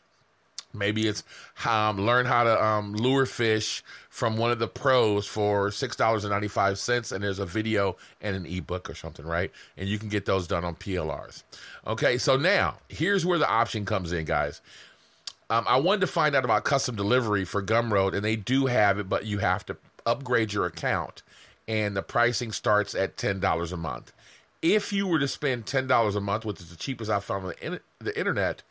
Maybe 0.76 1.08
it's 1.08 1.24
um, 1.66 2.00
learn 2.06 2.26
how 2.26 2.44
to 2.44 2.64
um, 2.64 2.94
lure 2.94 3.26
fish 3.26 3.84
from 4.10 4.38
one 4.38 4.52
of 4.52 4.60
the 4.60 4.68
pros 4.68 5.28
for 5.28 5.72
six 5.72 5.96
dollars 5.96 6.24
and 6.24 6.32
ninety 6.32 6.48
five 6.48 6.80
cents, 6.80 7.12
and 7.12 7.24
there's 7.24 7.40
a 7.40 7.46
video 7.46 7.98
and 8.22 8.36
an 8.36 8.46
ebook 8.46 8.90
or 8.90 8.96
something, 8.96 9.26
right? 9.26 9.52
And 9.78 9.90
you 9.90 10.00
can 10.00 10.10
get 10.10 10.26
those 10.26 10.48
done 10.48 10.64
on 10.64 10.76
PLRs. 10.76 11.44
Okay, 11.86 12.18
so 12.18 12.38
now 12.38 12.76
here's 12.88 13.26
where 13.26 13.38
the 13.38 13.50
option 13.50 13.86
comes 13.86 14.12
in, 14.12 14.26
guys. 14.26 14.62
Um, 15.50 15.66
I 15.68 15.78
wanted 15.78 16.02
to 16.02 16.08
find 16.08 16.36
out 16.36 16.44
about 16.44 16.64
custom 16.64 16.96
delivery 16.96 17.46
for 17.46 17.62
Gumroad, 17.62 18.14
and 18.14 18.24
they 18.26 18.36
do 18.36 18.66
have 18.66 18.98
it, 18.98 19.08
but 19.08 19.26
you 19.26 19.40
have 19.40 19.66
to 19.68 19.78
upgrade 20.06 20.54
your 20.54 20.66
account, 20.66 21.22
and 21.68 21.96
the 21.96 22.02
pricing 22.02 22.52
starts 22.52 22.96
at 22.96 23.18
ten 23.18 23.40
dollars 23.40 23.72
a 23.72 23.78
month. 23.78 24.12
If 24.62 24.92
you 24.92 25.06
were 25.06 25.20
to 25.20 25.28
spend 25.28 25.66
ten 25.68 25.86
dollars 25.88 26.16
a 26.16 26.22
month, 26.22 26.46
which 26.46 26.60
is 26.60 26.70
the 26.70 26.76
cheapest 26.76 27.12
I 27.12 27.20
found 27.20 27.46
on 27.46 27.50
the, 27.50 27.66
in- 27.66 27.80
the 28.00 28.18
internet 28.18 28.64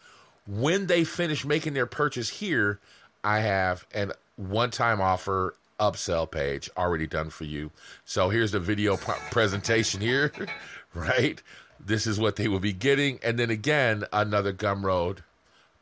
when 0.46 0.86
they 0.86 1.04
finish 1.04 1.44
making 1.44 1.74
their 1.74 1.86
purchase 1.86 2.28
here, 2.28 2.78
I 3.22 3.40
have 3.40 3.86
an 3.94 4.12
one 4.36 4.70
time 4.70 5.00
offer 5.00 5.54
upsell 5.80 6.30
page 6.30 6.70
already 6.76 7.06
done 7.06 7.30
for 7.30 7.44
you. 7.44 7.70
So 8.04 8.28
here's 8.28 8.52
the 8.52 8.60
video 8.60 8.96
presentation 9.30 10.00
here, 10.00 10.32
right? 10.94 11.42
This 11.84 12.06
is 12.06 12.18
what 12.18 12.36
they 12.36 12.48
will 12.48 12.60
be 12.60 12.72
getting. 12.72 13.18
And 13.22 13.38
then 13.38 13.50
again, 13.50 14.04
another 14.12 14.52
Gumroad 14.52 15.18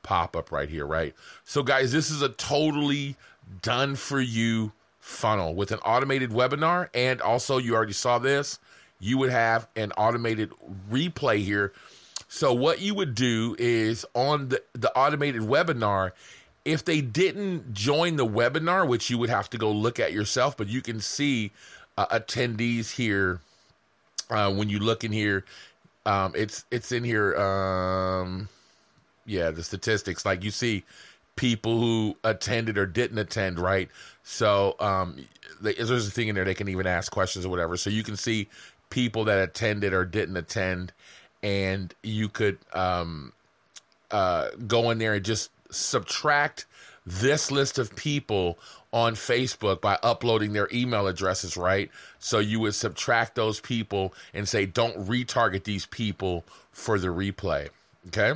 pop 0.03 0.37
up 0.37 0.51
right 0.51 0.69
here, 0.69 0.87
right? 0.87 1.15
So, 1.45 1.63
guys, 1.63 1.93
this 1.93 2.11
is 2.11 2.23
a 2.23 2.29
totally 2.29 3.17
done 3.61 3.95
for 3.95 4.21
you 4.21 4.73
funnel 4.99 5.55
with 5.55 5.73
an 5.73 5.79
automated 5.81 6.31
webinar. 6.31 6.89
And 6.95 7.21
also, 7.21 7.59
you 7.59 7.75
already 7.75 7.93
saw 7.93 8.19
this, 8.19 8.59
you 8.99 9.19
would 9.19 9.31
have 9.31 9.69
an 9.77 9.93
automated 9.93 10.53
replay 10.91 11.39
here. 11.39 11.73
So, 12.35 12.55
what 12.55 12.81
you 12.81 12.95
would 12.95 13.15
do 13.15 13.55
is 13.59 14.07
on 14.15 14.49
the, 14.49 14.63
the 14.73 14.91
automated 14.97 15.43
webinar, 15.43 16.13
if 16.65 16.83
they 16.83 17.03
didn't 17.03 17.75
join 17.75 18.17
the 18.17 18.27
webinar, 18.27 18.89
which 18.89 19.11
you 19.11 19.19
would 19.19 19.29
have 19.29 19.51
to 19.51 19.59
go 19.59 19.71
look 19.71 20.01
at 20.01 20.15
yourself, 20.15 20.57
but 20.57 20.67
you 20.67 20.81
can 20.81 20.99
see 20.99 21.53
uh, 21.99 22.07
attendees 22.07 22.93
here 22.93 23.43
uh, 24.31 24.51
when 24.51 24.71
you 24.71 24.79
look 24.79 25.05
in 25.05 25.13
here. 25.13 25.45
Um, 26.07 26.33
it's 26.35 26.65
it's 26.71 26.91
in 26.91 27.05
here. 27.05 27.37
Um, 27.37 28.49
yeah, 29.27 29.51
the 29.51 29.63
statistics. 29.63 30.25
Like 30.25 30.43
you 30.43 30.51
see 30.51 30.85
people 31.37 31.79
who 31.81 32.17
attended 32.25 32.79
or 32.79 32.87
didn't 32.87 33.19
attend, 33.19 33.59
right? 33.59 33.91
So 34.23 34.77
um, 34.81 35.27
they, 35.61 35.75
there's 35.75 36.09
a 36.09 36.11
thing 36.11 36.29
in 36.29 36.35
there 36.35 36.47
they 36.47 36.55
can 36.55 36.71
even 36.71 36.87
ask 36.87 37.13
questions 37.13 37.45
or 37.45 37.51
whatever. 37.51 37.77
So 37.77 37.91
you 37.91 38.03
can 38.03 38.17
see 38.17 38.49
people 38.89 39.25
that 39.25 39.39
attended 39.39 39.93
or 39.93 40.07
didn't 40.07 40.39
attend, 40.39 40.95
and 41.43 41.95
you 42.03 42.29
could 42.29 42.59
um, 42.73 43.33
uh, 44.11 44.49
go 44.67 44.91
in 44.91 44.99
there 44.99 45.15
and 45.15 45.25
just 45.25 45.51
subtract 45.71 46.67
this 47.05 47.51
list 47.51 47.79
of 47.79 47.97
people 47.97 48.59
on 48.93 49.15
Facebook 49.15 49.81
by 49.81 49.99
uploading 50.03 50.53
their 50.53 50.69
email 50.73 51.07
addresses, 51.07 51.57
right? 51.57 51.91
So 52.19 52.39
you 52.39 52.61
would 52.61 52.75
subtract 52.75 53.35
those 53.35 53.59
people 53.59 54.13
and 54.35 54.49
say, 54.49 54.67
don't 54.67 55.07
retarget 55.07 55.65
these 55.65 55.87
people 55.87 56.45
for 56.71 56.99
the 56.99 57.09
replay. 57.09 57.71
Okay. 58.09 58.35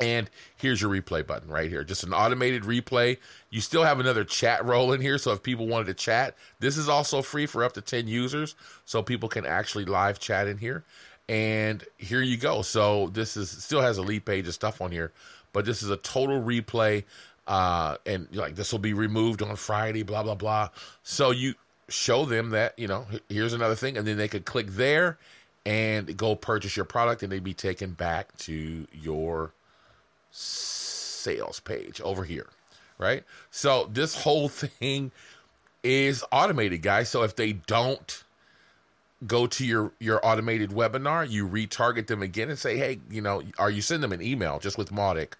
And 0.00 0.30
here's 0.56 0.80
your 0.80 0.90
replay 0.90 1.26
button 1.26 1.50
right 1.50 1.70
here. 1.70 1.82
Just 1.82 2.04
an 2.04 2.14
automated 2.14 2.62
replay. 2.62 3.18
You 3.50 3.60
still 3.60 3.82
have 3.82 3.98
another 3.98 4.24
Chatroll 4.24 4.94
in 4.94 5.00
here. 5.00 5.18
So 5.18 5.32
if 5.32 5.42
people 5.42 5.66
wanted 5.66 5.86
to 5.86 5.94
chat, 5.94 6.36
this 6.60 6.76
is 6.76 6.88
also 6.88 7.20
free 7.20 7.46
for 7.46 7.64
up 7.64 7.72
to 7.72 7.80
10 7.80 8.06
users. 8.06 8.54
So 8.84 9.02
people 9.02 9.28
can 9.28 9.44
actually 9.44 9.84
live 9.84 10.20
chat 10.20 10.46
in 10.46 10.58
here. 10.58 10.84
And 11.28 11.84
here 11.98 12.22
you 12.22 12.36
go. 12.36 12.62
So 12.62 13.08
this 13.08 13.36
is 13.36 13.50
still 13.50 13.82
has 13.82 13.98
a 13.98 14.02
lead 14.02 14.24
page 14.24 14.48
of 14.48 14.54
stuff 14.54 14.80
on 14.80 14.92
here, 14.92 15.12
but 15.52 15.64
this 15.64 15.82
is 15.82 15.90
a 15.90 15.96
total 15.96 16.40
replay. 16.40 17.04
Uh, 17.46 17.96
and 18.06 18.28
like 18.34 18.56
this 18.56 18.72
will 18.72 18.78
be 18.78 18.92
removed 18.92 19.42
on 19.42 19.56
Friday, 19.56 20.02
blah, 20.02 20.22
blah, 20.22 20.34
blah. 20.34 20.68
So 21.02 21.30
you 21.30 21.54
show 21.88 22.24
them 22.24 22.50
that, 22.50 22.78
you 22.78 22.86
know, 22.86 23.06
here's 23.28 23.52
another 23.52 23.74
thing. 23.74 23.96
And 23.96 24.06
then 24.06 24.16
they 24.16 24.28
could 24.28 24.44
click 24.44 24.68
there 24.68 25.18
and 25.64 26.16
go 26.16 26.34
purchase 26.34 26.76
your 26.76 26.84
product 26.84 27.22
and 27.22 27.30
they'd 27.30 27.44
be 27.44 27.54
taken 27.54 27.92
back 27.92 28.36
to 28.38 28.86
your 28.92 29.52
sales 30.30 31.60
page 31.60 32.00
over 32.00 32.24
here, 32.24 32.46
right? 32.96 33.24
So 33.50 33.88
this 33.92 34.22
whole 34.22 34.48
thing 34.50 35.10
is 35.82 36.24
automated, 36.32 36.82
guys. 36.82 37.08
So 37.08 37.22
if 37.22 37.36
they 37.36 37.52
don't 37.52 38.24
go 39.26 39.46
to 39.46 39.64
your 39.64 39.92
your 39.98 40.24
automated 40.24 40.70
webinar, 40.70 41.28
you 41.28 41.48
retarget 41.48 42.06
them 42.06 42.22
again 42.22 42.48
and 42.48 42.58
say, 42.58 42.76
"Hey, 42.76 43.00
you 43.10 43.20
know, 43.20 43.42
are 43.58 43.70
you 43.70 43.82
send 43.82 44.02
them 44.02 44.12
an 44.12 44.22
email 44.22 44.58
just 44.58 44.78
with 44.78 44.90
Mautic? 44.90 45.32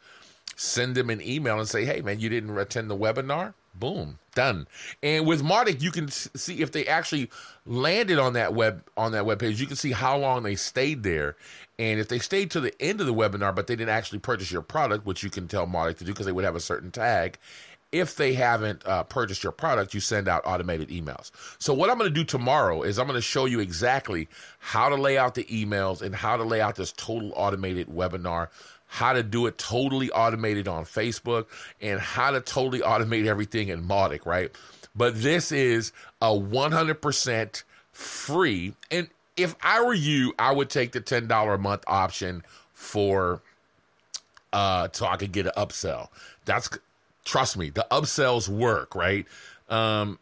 Send 0.57 0.95
them 0.95 1.11
an 1.11 1.21
email 1.23 1.59
and 1.59 1.69
say, 1.69 1.85
"Hey, 1.85 2.01
man, 2.01 2.21
you 2.21 2.29
didn't 2.29 2.57
attend 2.57 2.91
the 2.91 2.97
webinar." 2.97 3.55
Boom, 3.75 4.19
done. 4.35 4.67
And 5.05 5.25
with 5.25 5.43
Mautic, 5.43 5.81
you 5.81 5.93
can 5.93 6.09
see 6.09 6.63
if 6.63 6.73
they 6.73 6.85
actually 6.87 7.31
landed 7.65 8.19
on 8.19 8.33
that 8.33 8.53
web 8.55 8.83
on 8.97 9.13
that 9.13 9.25
web 9.25 9.39
page. 9.39 9.61
You 9.61 9.69
can 9.69 9.77
see 9.77 9.93
how 9.93 10.19
long 10.19 10.43
they 10.43 10.57
stayed 10.57 11.05
there, 11.05 11.37
and 11.79 12.01
if 12.01 12.09
they 12.09 12.19
stayed 12.19 12.51
to 12.53 12.61
the 12.61 12.75
end 12.83 13.01
of 13.01 13.07
the 13.07 13.15
webinar, 13.15 13.55
but 13.55 13.69
they 13.69 13.77
didn't 13.77 13.95
actually 13.95 14.19
purchase 14.19 14.51
your 14.51 14.63
product, 14.63 15.07
which 15.07 15.23
you 15.23 15.31
can 15.31 15.47
tell 15.47 15.67
Mautic 15.67 15.99
to 15.99 16.05
do 16.05 16.13
because 16.13 16.27
they 16.27 16.33
would 16.33 16.45
have 16.45 16.57
a 16.57 16.61
certain 16.61 16.91
tag. 16.91 17.39
If 17.91 18.17
they 18.17 18.35
haven't 18.35 18.87
uh, 18.87 19.05
purchased 19.05 19.43
your 19.43 19.53
product, 19.53 19.95
you 19.95 20.01
send 20.01 20.29
out 20.29 20.43
automated 20.45 20.91
emails. 20.91 21.31
So, 21.59 21.73
what 21.73 21.89
I'm 21.89 21.97
going 21.97 22.11
to 22.11 22.15
do 22.15 22.25
tomorrow 22.25 22.83
is 22.83 22.99
I'm 22.99 23.07
going 23.07 23.17
to 23.17 23.23
show 23.23 23.47
you 23.47 23.61
exactly 23.61 24.29
how 24.59 24.91
to 24.91 24.95
lay 24.95 25.17
out 25.17 25.35
the 25.35 25.45
emails 25.45 26.03
and 26.03 26.15
how 26.15 26.37
to 26.37 26.45
lay 26.45 26.61
out 26.61 26.77
this 26.77 26.93
total 26.93 27.33
automated 27.35 27.89
webinar 27.89 28.49
how 28.89 29.13
to 29.13 29.23
do 29.23 29.47
it 29.47 29.59
totally 29.59 30.11
automated 30.11 30.67
on 30.67 30.85
Facebook, 30.85 31.47
and 31.81 32.01
how 32.01 32.31
to 32.31 32.41
totally 32.41 32.81
automate 32.81 33.27
everything 33.27 33.69
in 33.69 33.85
Mautic, 33.87 34.25
right? 34.27 34.51
But 34.97 35.21
this 35.23 35.53
is 35.53 35.93
a 36.21 36.29
100% 36.29 37.63
free. 37.93 38.75
And 38.91 39.09
if 39.37 39.55
I 39.63 39.83
were 39.85 39.95
you, 39.95 40.35
I 40.39 40.53
would 40.53 40.71
take 40.71 40.93
the 40.93 41.01
$10 41.01 41.55
a 41.55 41.59
month 41.59 41.85
option 41.87 42.43
for 42.73 43.43
uh 44.51 44.89
so 44.93 45.07
I 45.07 45.17
could 45.19 45.33
get 45.33 45.45
an 45.45 45.53
upsell. 45.59 46.09
That's 46.47 46.71
trust 47.29 47.57
me, 47.57 47.71
the 47.71 47.87
upsells 47.91 48.49
work, 48.49 48.95
right? 48.95 49.27
Um 49.69 50.19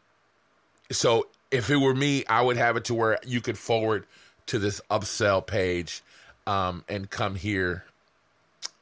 so 0.91 1.29
if 1.51 1.71
it 1.71 1.77
were 1.77 1.95
me, 1.95 2.25
I 2.27 2.43
would 2.43 2.57
have 2.57 2.77
it 2.77 2.85
to 2.87 2.95
where 2.95 3.19
you 3.25 3.41
could 3.41 3.59
forward 3.59 4.07
to 4.47 4.59
this 4.59 4.81
upsell 4.91 5.47
page 5.47 6.03
um 6.47 6.85
and 6.89 7.11
come 7.11 7.37
here 7.37 7.85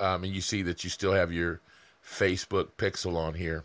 um, 0.00 0.24
and 0.24 0.34
you 0.34 0.40
see 0.40 0.62
that 0.62 0.84
you 0.84 0.90
still 0.90 1.12
have 1.12 1.32
your 1.32 1.60
Facebook 2.04 2.68
pixel 2.78 3.16
on 3.16 3.34
here. 3.34 3.64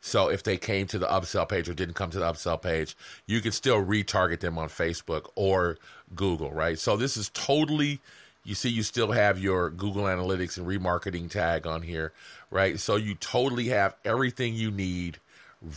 So 0.00 0.28
if 0.28 0.42
they 0.42 0.58
came 0.58 0.86
to 0.88 0.98
the 0.98 1.06
upsell 1.06 1.48
page 1.48 1.68
or 1.68 1.74
didn't 1.74 1.94
come 1.94 2.10
to 2.10 2.18
the 2.18 2.26
upsell 2.26 2.60
page, 2.60 2.94
you 3.26 3.40
can 3.40 3.52
still 3.52 3.82
retarget 3.82 4.40
them 4.40 4.58
on 4.58 4.68
Facebook 4.68 5.30
or 5.34 5.78
Google, 6.14 6.52
right? 6.52 6.78
So 6.78 6.96
this 6.96 7.16
is 7.16 7.30
totally 7.30 8.00
you 8.44 8.54
see 8.54 8.68
you 8.68 8.82
still 8.82 9.12
have 9.12 9.38
your 9.38 9.70
Google 9.70 10.04
Analytics 10.04 10.58
and 10.58 10.66
remarketing 10.66 11.30
tag 11.30 11.66
on 11.66 11.82
here, 11.82 12.12
right? 12.50 12.78
So 12.78 12.96
you 12.96 13.14
totally 13.14 13.68
have 13.68 13.96
everything 14.04 14.54
you 14.54 14.70
need 14.70 15.18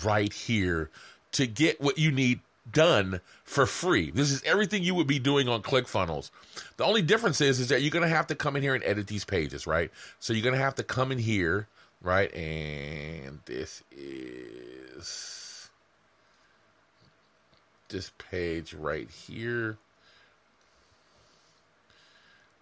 right 0.04 0.32
here 0.32 0.90
to 1.32 1.48
get 1.48 1.80
what 1.80 1.98
you 1.98 2.12
need 2.12 2.42
done 2.72 3.22
for 3.44 3.66
free. 3.66 4.12
This 4.12 4.32
is 4.32 4.44
everything 4.44 4.84
you 4.84 4.94
would 4.96 5.08
be 5.08 5.20
doing 5.20 5.48
on 5.48 5.62
ClickFunnels. 5.62 6.30
The 6.76 6.84
only 6.84 7.02
difference 7.02 7.40
is 7.40 7.60
is 7.60 7.70
that 7.70 7.82
you're 7.82 7.92
going 7.92 8.08
to 8.08 8.16
have 8.16 8.28
to 8.28 8.36
come 8.36 8.56
in 8.56 8.64
here 8.64 8.76
and 8.76 8.84
edit 8.84 9.08
these 9.08 9.24
pages, 9.24 9.66
right? 9.66 9.90
So 10.20 10.34
you're 10.34 10.44
going 10.44 10.56
to 10.56 10.62
have 10.62 10.76
to 10.76 10.84
come 10.84 11.12
in 11.12 11.20
here, 11.20 11.68
right? 12.02 12.34
And 12.34 13.40
this 13.46 13.84
is 13.92 15.70
this 17.90 18.12
page 18.18 18.74
right 18.74 19.10
here. 19.10 19.78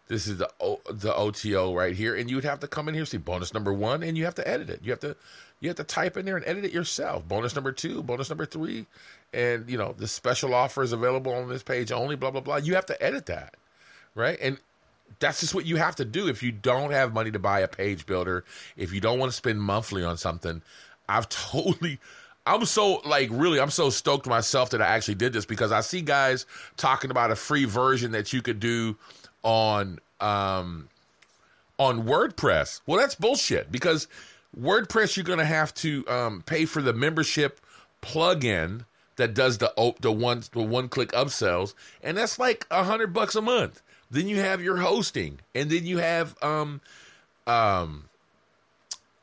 This 0.08 0.28
is 0.28 0.38
the 0.38 0.50
o, 0.60 0.82
the 0.90 1.16
OTO 1.16 1.74
right 1.74 1.96
here, 1.96 2.16
and 2.16 2.30
you 2.30 2.36
would 2.36 2.46
have 2.46 2.60
to 2.60 2.68
come 2.68 2.88
in 2.88 2.94
here 2.94 3.06
see 3.06 3.18
bonus 3.18 3.54
number 3.54 3.74
one, 3.74 4.04
and 4.04 4.18
you 4.18 4.26
have 4.26 4.36
to 4.36 4.48
edit 4.48 4.70
it. 4.70 4.82
You 4.84 4.92
have 4.92 5.00
to 5.00 5.16
you 5.60 5.70
have 5.70 5.78
to 5.78 5.84
type 5.84 6.16
in 6.16 6.26
there 6.26 6.38
and 6.38 6.46
edit 6.46 6.66
it 6.66 6.72
yourself. 6.72 7.28
Bonus 7.28 7.56
number 7.56 7.72
two, 7.72 8.04
bonus 8.04 8.30
number 8.30 8.46
three, 8.46 8.86
and 9.36 9.70
you 9.70 9.78
know 9.78 9.94
the 9.98 10.08
special 10.08 10.54
offer 10.54 10.82
is 10.82 10.94
available 10.94 11.34
on 11.34 11.50
this 11.50 11.62
page 11.62 11.92
only 11.92 12.16
blah 12.16 12.32
blah 12.32 12.42
blah 12.42 12.56
you 12.56 12.74
have 12.74 12.86
to 12.86 13.02
edit 13.04 13.26
that 13.26 13.56
right 14.16 14.40
and 14.42 14.58
that's 15.20 15.42
just 15.42 15.54
what 15.54 15.66
you 15.66 15.76
have 15.76 15.96
to 15.96 16.06
do 16.06 16.28
if 16.28 16.42
you 16.42 16.52
don't 16.52 16.92
have 16.92 17.14
money 17.14 17.30
to 17.30 17.40
buy 17.40 17.60
a 17.60 17.68
page 17.68 18.06
builder 18.06 18.44
if 18.78 18.94
you 18.94 19.02
don't 19.02 19.20
want 19.20 19.30
to 19.30 19.36
spend 19.36 19.62
monthly 19.62 20.04
on 20.04 20.18
something 20.18 20.62
i've 21.10 21.28
totally 21.30 22.00
i'm 22.46 22.66
so 22.66 23.02
like 23.06 23.30
really 23.32 23.60
i'm 23.60 23.70
so 23.70 23.90
stoked 23.90 24.26
myself 24.26 24.70
that 24.70 24.82
i 24.82 24.88
actually 24.88 25.16
did 25.16 25.34
this 25.34 25.46
because 25.46 25.72
i 25.72 25.82
see 25.82 26.02
guys 26.02 26.46
talking 26.78 27.12
about 27.12 27.30
a 27.30 27.36
free 27.36 27.66
version 27.66 28.12
that 28.12 28.32
you 28.32 28.42
could 28.42 28.60
do 28.60 28.96
on 29.46 30.00
um 30.20 30.90
on 31.80 32.04
wordpress 32.04 32.82
well 32.86 33.00
that's 33.00 33.16
bullshit 33.16 33.72
because 33.72 34.10
wordpress 34.60 35.16
you're 35.16 35.24
going 35.24 35.40
to 35.40 35.46
have 35.46 35.74
to 35.74 36.08
um, 36.08 36.42
pay 36.42 36.66
for 36.66 36.82
the 36.82 36.94
membership 36.94 37.60
plugin 38.02 38.86
that 39.18 39.34
does 39.34 39.58
the 39.60 39.74
the 40.00 40.12
one 40.12 40.44
the 40.52 40.62
one 40.62 40.90
click 40.90 41.12
upsells, 41.12 41.74
and 42.04 42.18
that's 42.18 42.38
like 42.38 42.66
a 42.70 42.84
hundred 42.84 43.14
bucks 43.14 43.36
a 43.36 43.42
month. 43.42 43.82
Then 44.12 44.28
you 44.28 44.40
have 44.40 44.62
your 44.62 44.78
hosting, 44.78 45.40
and 45.54 45.70
then 45.70 45.86
you 45.86 46.00
have 46.00 46.42
um 46.44 46.82
um 47.48 48.10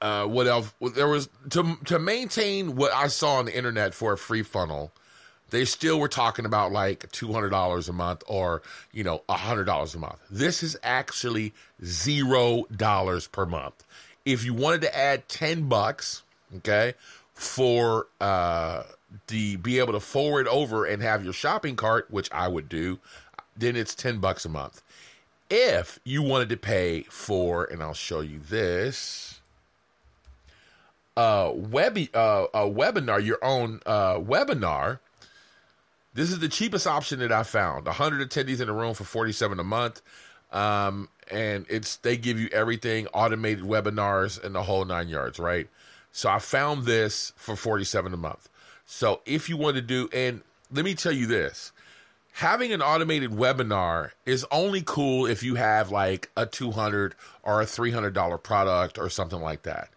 uh 0.01 0.25
what 0.27 0.47
else? 0.47 0.73
There 0.95 1.09
was 1.09 1.29
to 1.51 1.77
to 1.85 1.99
maintain 1.99 2.75
what 2.77 2.93
I 2.93 3.09
saw 3.09 3.35
on 3.35 3.47
the 3.47 3.57
internet 3.57 3.95
for 3.95 4.13
a 4.15 4.19
free 4.19 4.43
funnel. 4.43 4.93
They 5.53 5.67
still 5.67 6.01
were 6.01 6.09
talking 6.09 6.47
about 6.47 6.73
like 6.73 7.13
two 7.13 7.33
hundred 7.33 7.51
dollars 7.51 7.89
a 7.89 7.93
month 7.93 8.25
or 8.27 8.63
you 8.91 9.05
know 9.05 9.23
a 9.29 9.37
hundred 9.37 9.65
dollars 9.65 9.95
a 9.95 9.99
month. 9.99 10.19
This 10.31 10.63
is 10.63 10.77
actually 10.83 11.53
zero 11.85 12.65
dollars 12.75 13.29
per 13.29 13.47
month. 13.47 13.85
If 14.25 14.45
you 14.45 14.55
wanted 14.55 14.81
to 14.81 14.97
add 14.97 15.29
ten 15.29 15.69
bucks, 15.69 16.23
okay, 16.57 16.95
for 17.35 18.07
uh 18.21 18.85
the 19.27 19.57
be 19.57 19.79
able 19.79 19.93
to 19.93 20.01
forward 20.01 20.49
over 20.49 20.87
and 20.87 21.03
have 21.03 21.23
your 21.23 21.35
shopping 21.35 21.77
cart, 21.77 22.07
which 22.11 22.33
I 22.33 22.49
would 22.49 22.69
do, 22.69 22.99
then 23.55 23.77
it's 23.77 23.95
10 23.95 24.19
bucks 24.19 24.45
a 24.45 24.49
month. 24.49 24.83
If 25.51 25.99
you 26.03 26.23
wanted 26.23 26.49
to 26.49 26.57
pay 26.57 27.03
for, 27.03 27.65
and 27.65 27.83
I'll 27.83 27.93
show 27.93 28.21
you 28.21 28.39
this, 28.39 29.41
uh, 31.15 31.51
web, 31.55 31.99
uh, 32.15 32.47
a 32.55 32.61
webinar, 32.61 33.23
your 33.23 33.39
own 33.45 33.81
uh, 33.85 34.15
webinar, 34.15 35.01
this 36.15 36.31
is 36.31 36.39
the 36.39 36.49
cheapest 36.49 36.87
option 36.87 37.19
that 37.21 37.33
I 37.33 37.43
found. 37.43 37.87
100 37.87 38.29
attendees 38.29 38.61
in 38.61 38.69
a 38.69 38.73
room 38.73 38.95
for 38.95 39.05
47 39.05 39.59
a 39.59 39.65
month. 39.65 40.03
Um, 40.51 41.09
and 41.31 41.65
it's 41.71 41.97
they 41.97 42.17
give 42.17 42.39
you 42.39 42.49
everything 42.53 43.07
automated 43.09 43.65
webinars 43.65 44.43
and 44.43 44.55
the 44.55 44.65
whole 44.65 44.85
nine 44.85 45.09
yards, 45.09 45.39
right? 45.39 45.69
So 46.13 46.29
I 46.29 46.39
found 46.39 46.85
this 46.85 47.33
for 47.37 47.57
47 47.57 48.13
a 48.13 48.19
month. 48.19 48.51
So 48.85 49.23
if 49.25 49.49
you 49.49 49.57
want 49.57 49.77
to 49.77 49.83
do, 49.83 50.11
and 50.13 50.43
let 50.71 50.85
me 50.85 50.95
tell 50.95 51.13
you 51.13 51.27
this 51.27 51.73
having 52.37 52.73
an 52.73 52.83
automated 52.83 53.31
webinar 53.31 54.11
is 54.25 54.47
only 54.51 54.83
cool 54.85 55.27
if 55.27 55.43
you 55.43 55.55
have 55.57 55.91
like 55.91 56.31
a 56.37 56.47
200 56.47 57.15
or 57.43 57.61
a 57.61 57.67
$300 57.67 58.43
product 58.43 58.99
or 58.99 59.09
something 59.11 59.41
like 59.41 59.63
that. 59.63 59.89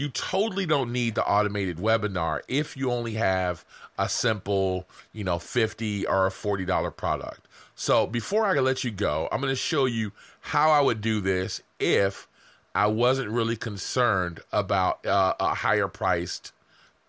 You 0.00 0.08
totally 0.08 0.64
don't 0.64 0.92
need 0.92 1.14
the 1.14 1.26
automated 1.26 1.76
webinar 1.76 2.40
if 2.48 2.74
you 2.74 2.90
only 2.90 3.16
have 3.16 3.66
a 3.98 4.08
simple, 4.08 4.86
you 5.12 5.24
know, 5.24 5.38
50 5.38 6.06
or 6.06 6.26
a 6.26 6.30
$40 6.30 6.96
product. 6.96 7.46
So 7.74 8.06
before 8.06 8.46
I 8.46 8.58
let 8.60 8.82
you 8.82 8.90
go, 8.90 9.28
I'm 9.30 9.42
going 9.42 9.52
to 9.52 9.56
show 9.56 9.84
you 9.84 10.12
how 10.40 10.70
I 10.70 10.80
would 10.80 11.02
do 11.02 11.20
this 11.20 11.60
if 11.78 12.26
I 12.74 12.86
wasn't 12.86 13.28
really 13.28 13.56
concerned 13.56 14.40
about 14.50 15.04
uh, 15.04 15.34
a 15.38 15.56
higher 15.56 15.86
priced 15.86 16.52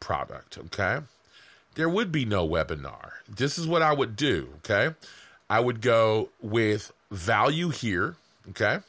product. 0.01 0.57
Okay. 0.57 0.99
There 1.75 1.87
would 1.87 2.11
be 2.11 2.25
no 2.25 2.45
webinar. 2.45 3.11
This 3.25 3.57
is 3.57 3.69
what 3.69 3.81
I 3.81 3.93
would 3.93 4.17
do. 4.17 4.49
Okay. 4.57 4.93
I 5.49 5.61
would 5.61 5.79
go 5.79 6.27
with 6.41 6.91
value 7.09 7.69
here. 7.69 8.17
Okay. 8.49 8.79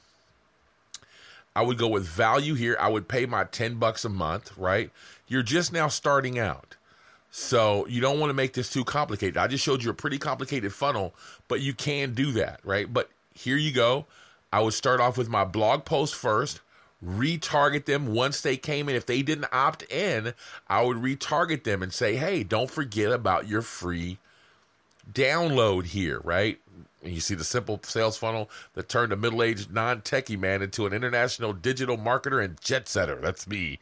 I 1.54 1.62
would 1.62 1.78
go 1.78 1.88
with 1.88 2.06
value 2.06 2.54
here. 2.54 2.76
I 2.80 2.88
would 2.88 3.08
pay 3.08 3.26
my 3.26 3.44
10 3.44 3.74
bucks 3.76 4.04
a 4.04 4.08
month, 4.08 4.56
right? 4.56 4.90
You're 5.28 5.42
just 5.42 5.72
now 5.72 5.88
starting 5.88 6.38
out. 6.38 6.76
So 7.30 7.86
you 7.86 8.00
don't 8.00 8.20
want 8.20 8.30
to 8.30 8.34
make 8.34 8.52
this 8.52 8.70
too 8.70 8.84
complicated. 8.84 9.38
I 9.38 9.46
just 9.46 9.64
showed 9.64 9.82
you 9.82 9.90
a 9.90 9.94
pretty 9.94 10.18
complicated 10.18 10.72
funnel, 10.72 11.14
but 11.48 11.60
you 11.60 11.72
can 11.72 12.12
do 12.12 12.30
that, 12.32 12.60
right? 12.62 12.92
But 12.92 13.10
here 13.34 13.56
you 13.56 13.72
go. 13.72 14.06
I 14.52 14.60
would 14.60 14.74
start 14.74 15.00
off 15.00 15.16
with 15.16 15.30
my 15.30 15.44
blog 15.44 15.86
post 15.86 16.14
first, 16.14 16.60
retarget 17.04 17.86
them 17.86 18.12
once 18.12 18.42
they 18.42 18.58
came 18.58 18.88
in. 18.88 18.94
If 18.94 19.06
they 19.06 19.22
didn't 19.22 19.48
opt 19.50 19.82
in, 19.90 20.34
I 20.68 20.82
would 20.82 20.98
retarget 20.98 21.64
them 21.64 21.82
and 21.82 21.92
say, 21.92 22.16
hey, 22.16 22.44
don't 22.44 22.70
forget 22.70 23.10
about 23.10 23.48
your 23.48 23.62
free 23.62 24.18
download 25.10 25.86
here, 25.86 26.20
right? 26.20 26.60
And 27.02 27.12
you 27.12 27.20
see 27.20 27.34
the 27.34 27.44
simple 27.44 27.80
sales 27.82 28.16
funnel 28.16 28.48
that 28.74 28.88
turned 28.88 29.12
a 29.12 29.16
middle 29.16 29.42
aged, 29.42 29.72
non 29.72 30.02
techie 30.02 30.38
man 30.38 30.62
into 30.62 30.86
an 30.86 30.92
international 30.92 31.52
digital 31.52 31.98
marketer 31.98 32.42
and 32.42 32.60
jet 32.60 32.88
setter. 32.88 33.16
That's 33.16 33.46
me. 33.46 33.80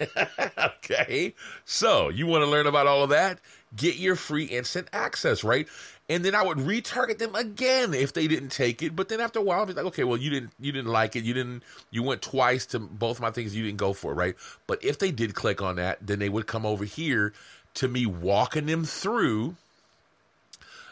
okay. 0.58 1.34
So, 1.64 2.10
you 2.10 2.26
want 2.26 2.44
to 2.44 2.50
learn 2.50 2.66
about 2.66 2.86
all 2.86 3.02
of 3.02 3.10
that? 3.10 3.38
Get 3.74 3.96
your 3.96 4.16
free 4.16 4.44
instant 4.44 4.88
access, 4.92 5.42
right? 5.42 5.68
And 6.08 6.24
then 6.24 6.34
I 6.34 6.42
would 6.42 6.58
retarget 6.58 7.18
them 7.18 7.36
again 7.36 7.94
if 7.94 8.12
they 8.12 8.26
didn't 8.26 8.48
take 8.48 8.82
it. 8.82 8.96
But 8.96 9.08
then 9.08 9.20
after 9.20 9.38
a 9.38 9.42
while, 9.42 9.62
I'd 9.62 9.68
be 9.68 9.74
like, 9.74 9.86
okay, 9.86 10.04
well, 10.04 10.16
you 10.16 10.28
didn't, 10.28 10.50
you 10.58 10.72
didn't 10.72 10.90
like 10.90 11.14
it. 11.14 11.22
You 11.22 11.32
didn't, 11.32 11.62
you 11.92 12.02
went 12.02 12.20
twice 12.20 12.66
to 12.66 12.80
both 12.80 13.20
my 13.20 13.30
things. 13.30 13.56
You 13.56 13.64
didn't 13.64 13.78
go 13.78 13.92
for 13.92 14.12
it, 14.12 14.16
right? 14.16 14.34
But 14.66 14.84
if 14.84 14.98
they 14.98 15.12
did 15.12 15.34
click 15.34 15.62
on 15.62 15.76
that, 15.76 16.04
then 16.04 16.18
they 16.18 16.28
would 16.28 16.48
come 16.48 16.66
over 16.66 16.84
here 16.84 17.32
to 17.74 17.86
me 17.86 18.06
walking 18.06 18.66
them 18.66 18.84
through 18.84 19.54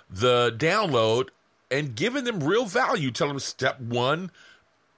the 0.08 0.54
download 0.56 1.28
and 1.70 1.94
giving 1.94 2.24
them 2.24 2.40
real 2.40 2.64
value. 2.64 3.10
Tell 3.10 3.28
them 3.28 3.38
step 3.38 3.80
one, 3.80 4.30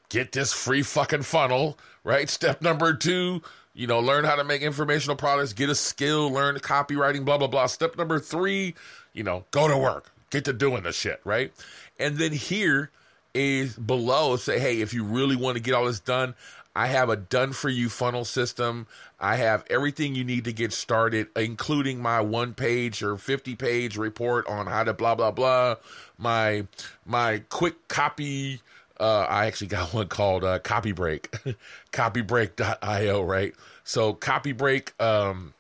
get 0.09 0.33
this 0.33 0.53
free 0.53 0.83
fucking 0.83 1.23
funnel, 1.23 1.79
right? 2.05 2.29
Step 2.29 2.63
number 2.63 2.95
two, 2.95 3.43
you 3.75 3.87
know, 3.87 4.01
learn 4.01 4.25
how 4.25 4.37
to 4.37 4.45
make 4.45 4.63
informational 4.63 5.17
products, 5.17 5.53
get 5.53 5.71
a 5.71 5.75
skill, 5.75 6.31
learn 6.31 6.57
copywriting, 6.57 7.25
blah, 7.25 7.39
blah, 7.39 7.47
blah. 7.47 7.67
Step 7.67 7.97
number 7.97 8.19
three, 8.19 8.75
you 9.13 9.23
know, 9.23 9.45
go 9.51 9.69
to 9.69 9.77
work, 9.77 10.13
get 10.31 10.45
to 10.45 10.53
doing 10.53 10.83
the 10.83 10.93
shit, 10.93 11.21
right? 11.25 11.53
And 11.99 12.17
then 12.17 12.33
here 12.33 12.91
is 13.35 13.77
below 13.77 14.37
say, 14.37 14.59
hey, 14.59 14.81
if 14.81 14.93
you 14.93 15.05
really 15.05 15.37
want 15.37 15.57
to 15.57 15.63
get 15.63 15.75
all 15.75 15.87
this 15.87 16.01
done, 16.01 16.35
I 16.75 16.87
have 16.87 17.09
a 17.09 17.17
done 17.17 17.53
for 17.53 17.69
you 17.69 17.89
funnel 17.89 18.25
system. 18.25 18.87
I 19.19 19.37
have 19.37 19.65
everything 19.69 20.15
you 20.15 20.25
need 20.25 20.45
to 20.45 20.53
get 20.53 20.73
started, 20.73 21.27
including 21.35 22.01
my 22.01 22.21
one 22.21 22.55
page 22.55 23.03
or 23.03 23.17
50 23.17 23.57
page 23.57 23.97
report 23.97 24.47
on 24.47 24.67
how 24.67 24.85
to 24.85 24.95
blah, 24.95 25.15
blah, 25.17 25.33
blah. 25.33 25.77
My, 26.17 26.67
my 27.05 27.43
quick 27.49 27.89
copy. 27.89 28.61
Uh, 28.99 29.27
I 29.29 29.47
actually 29.47 29.69
got 29.69 29.93
one 29.95 30.09
called 30.09 30.45
uh, 30.45 30.59
Copy 30.59 30.93
Break, 30.93 31.31
copybreak.io, 31.93 33.23
right? 33.23 33.55
So, 33.83 34.13
Copy 34.13 34.53
Break, 34.53 34.93
um, 35.01 35.55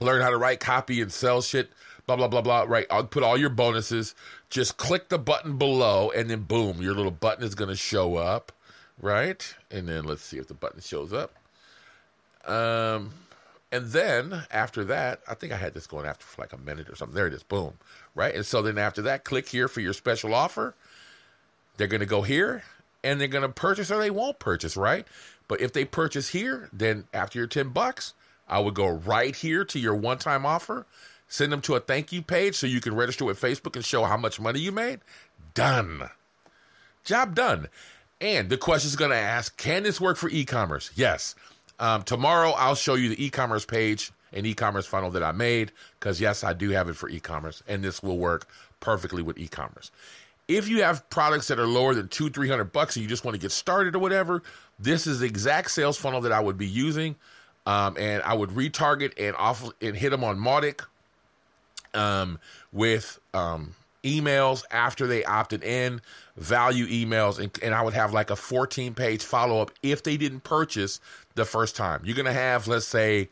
learn 0.00 0.22
how 0.22 0.30
to 0.30 0.38
write 0.38 0.60
copy 0.60 1.02
and 1.02 1.12
sell 1.12 1.42
shit, 1.42 1.70
blah, 2.06 2.14
blah, 2.14 2.28
blah, 2.28 2.40
blah, 2.40 2.62
right? 2.62 2.86
I'll 2.88 3.04
put 3.04 3.24
all 3.24 3.36
your 3.36 3.50
bonuses. 3.50 4.14
Just 4.48 4.76
click 4.76 5.08
the 5.08 5.18
button 5.18 5.58
below, 5.58 6.10
and 6.10 6.30
then 6.30 6.42
boom, 6.42 6.80
your 6.80 6.94
little 6.94 7.10
button 7.10 7.44
is 7.44 7.56
going 7.56 7.68
to 7.68 7.76
show 7.76 8.16
up 8.16 8.52
right? 9.00 9.54
And 9.70 9.88
then 9.88 10.04
let's 10.04 10.22
see 10.22 10.38
if 10.38 10.48
the 10.48 10.54
button 10.54 10.80
shows 10.80 11.12
up. 11.12 11.34
Um, 12.46 13.10
and 13.70 13.86
then 13.88 14.44
after 14.50 14.84
that, 14.84 15.20
I 15.28 15.34
think 15.34 15.52
I 15.52 15.56
had 15.56 15.74
this 15.74 15.86
going 15.86 16.06
after 16.06 16.24
for 16.24 16.40
like 16.40 16.52
a 16.52 16.58
minute 16.58 16.88
or 16.88 16.96
something. 16.96 17.14
There 17.14 17.26
it 17.26 17.34
is, 17.34 17.42
boom, 17.42 17.74
right? 18.14 18.34
And 18.34 18.46
so 18.46 18.62
then 18.62 18.78
after 18.78 19.02
that, 19.02 19.24
click 19.24 19.48
here 19.48 19.68
for 19.68 19.80
your 19.80 19.92
special 19.92 20.34
offer. 20.34 20.74
They're 21.76 21.86
going 21.86 22.00
to 22.00 22.06
go 22.06 22.22
here 22.22 22.64
and 23.04 23.20
they're 23.20 23.28
going 23.28 23.42
to 23.42 23.48
purchase 23.48 23.90
or 23.90 23.98
they 23.98 24.10
won't 24.10 24.38
purchase, 24.38 24.76
right? 24.76 25.06
But 25.46 25.60
if 25.60 25.72
they 25.72 25.84
purchase 25.84 26.30
here, 26.30 26.68
then 26.72 27.04
after 27.12 27.38
your 27.38 27.46
10 27.46 27.70
bucks, 27.70 28.14
I 28.48 28.60
would 28.60 28.74
go 28.74 28.88
right 28.88 29.36
here 29.36 29.64
to 29.64 29.78
your 29.78 29.94
one 29.94 30.18
time 30.18 30.46
offer, 30.46 30.86
send 31.28 31.52
them 31.52 31.60
to 31.62 31.74
a 31.74 31.80
thank 31.80 32.10
you 32.10 32.22
page 32.22 32.54
so 32.54 32.66
you 32.66 32.80
can 32.80 32.94
register 32.94 33.24
with 33.24 33.40
Facebook 33.40 33.76
and 33.76 33.84
show 33.84 34.04
how 34.04 34.16
much 34.16 34.40
money 34.40 34.60
you 34.60 34.72
made. 34.72 35.00
Done. 35.54 36.10
Job 37.04 37.34
done. 37.34 37.68
And 38.20 38.48
the 38.48 38.56
question 38.56 38.88
is 38.88 38.96
going 38.96 39.10
to 39.10 39.16
ask 39.16 39.56
Can 39.56 39.82
this 39.84 40.00
work 40.00 40.16
for 40.16 40.28
e 40.28 40.44
commerce? 40.44 40.90
Yes. 40.94 41.34
Um, 41.78 42.02
tomorrow, 42.02 42.50
I'll 42.56 42.74
show 42.74 42.94
you 42.94 43.08
the 43.10 43.24
e 43.24 43.30
commerce 43.30 43.64
page 43.64 44.10
and 44.32 44.46
e 44.46 44.54
commerce 44.54 44.86
funnel 44.86 45.10
that 45.12 45.22
I 45.22 45.32
made 45.32 45.72
because, 45.98 46.20
yes, 46.20 46.42
I 46.42 46.52
do 46.52 46.70
have 46.70 46.88
it 46.88 46.96
for 46.96 47.08
e 47.08 47.20
commerce, 47.20 47.62
and 47.68 47.82
this 47.82 48.02
will 48.02 48.18
work 48.18 48.48
perfectly 48.80 49.22
with 49.22 49.38
e 49.38 49.48
commerce. 49.48 49.90
If 50.48 50.66
you 50.68 50.82
have 50.82 51.08
products 51.10 51.48
that 51.48 51.58
are 51.58 51.66
lower 51.66 51.94
than 51.94 52.08
two, 52.08 52.30
three 52.30 52.48
hundred 52.48 52.72
bucks, 52.72 52.96
and 52.96 53.02
you 53.02 53.08
just 53.08 53.24
want 53.24 53.34
to 53.34 53.40
get 53.40 53.52
started 53.52 53.94
or 53.94 53.98
whatever, 54.00 54.42
this 54.78 55.06
is 55.06 55.20
the 55.20 55.26
exact 55.26 55.70
sales 55.70 55.96
funnel 55.96 56.20
that 56.22 56.32
I 56.32 56.40
would 56.40 56.58
be 56.58 56.66
using, 56.66 57.16
um, 57.66 57.96
and 57.98 58.22
I 58.22 58.34
would 58.34 58.50
retarget 58.50 59.12
and 59.18 59.36
off 59.36 59.68
and 59.80 59.96
hit 59.96 60.10
them 60.10 60.24
on 60.24 60.38
Mautic 60.38 60.84
um, 61.94 62.38
with 62.72 63.20
um, 63.34 63.74
emails 64.08 64.64
after 64.70 65.06
they 65.06 65.24
opted 65.24 65.62
in, 65.62 66.00
value 66.36 66.86
emails, 66.86 67.38
and, 67.38 67.56
and 67.62 67.74
I 67.74 67.82
would 67.82 67.94
have 67.94 68.12
like 68.12 68.30
a 68.30 68.36
14 68.36 68.94
page 68.94 69.22
follow 69.22 69.60
up 69.60 69.70
if 69.82 70.02
they 70.02 70.16
didn't 70.16 70.40
purchase 70.40 71.00
the 71.34 71.44
first 71.44 71.76
time. 71.76 72.02
You're 72.04 72.16
going 72.16 72.26
to 72.26 72.32
have, 72.32 72.66
let's 72.66 72.86
say, 72.86 73.28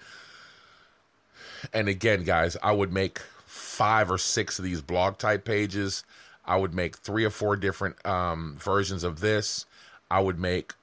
and 1.73 1.89
again, 1.89 2.25
guys, 2.25 2.57
I 2.63 2.73
would 2.73 2.93
make 2.93 3.21
five 3.47 4.11
or 4.11 4.19
six 4.19 4.59
of 4.59 4.65
these 4.65 4.83
blog 4.83 5.19
type 5.19 5.45
pages. 5.45 6.05
I 6.45 6.57
would 6.57 6.75
make 6.75 6.97
three 6.97 7.25
or 7.25 7.31
four 7.31 7.57
different 7.57 8.05
um, 8.07 8.57
versions 8.59 9.03
of 9.03 9.21
this. 9.21 9.67
I 10.11 10.21
would 10.21 10.39
make 10.39 10.75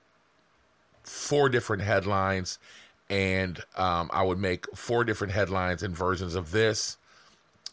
four 1.03 1.49
different 1.49 1.83
headlines, 1.83 2.59
and 3.09 3.59
um, 3.77 4.09
I 4.13 4.23
would 4.23 4.39
make 4.39 4.65
four 4.75 5.03
different 5.03 5.33
headlines 5.33 5.83
and 5.83 5.95
versions 5.95 6.35
of 6.35 6.51
this 6.51 6.97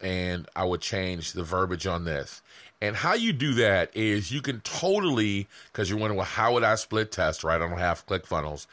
and 0.00 0.48
I 0.56 0.64
would 0.64 0.80
change 0.80 1.32
the 1.32 1.42
verbiage 1.42 1.86
on 1.86 2.04
this. 2.04 2.42
And 2.80 2.96
how 2.96 3.14
you 3.14 3.32
do 3.32 3.52
that 3.54 3.94
is 3.94 4.32
you 4.32 4.40
can 4.40 4.60
totally, 4.60 5.48
because 5.70 5.90
you're 5.90 5.98
wondering, 5.98 6.16
well, 6.16 6.26
how 6.26 6.54
would 6.54 6.64
I 6.64 6.76
split 6.76 7.12
test, 7.12 7.44
right? 7.44 7.56
I 7.56 7.68
don't 7.68 7.78
have 7.78 8.06
ClickFunnels. 8.06 8.66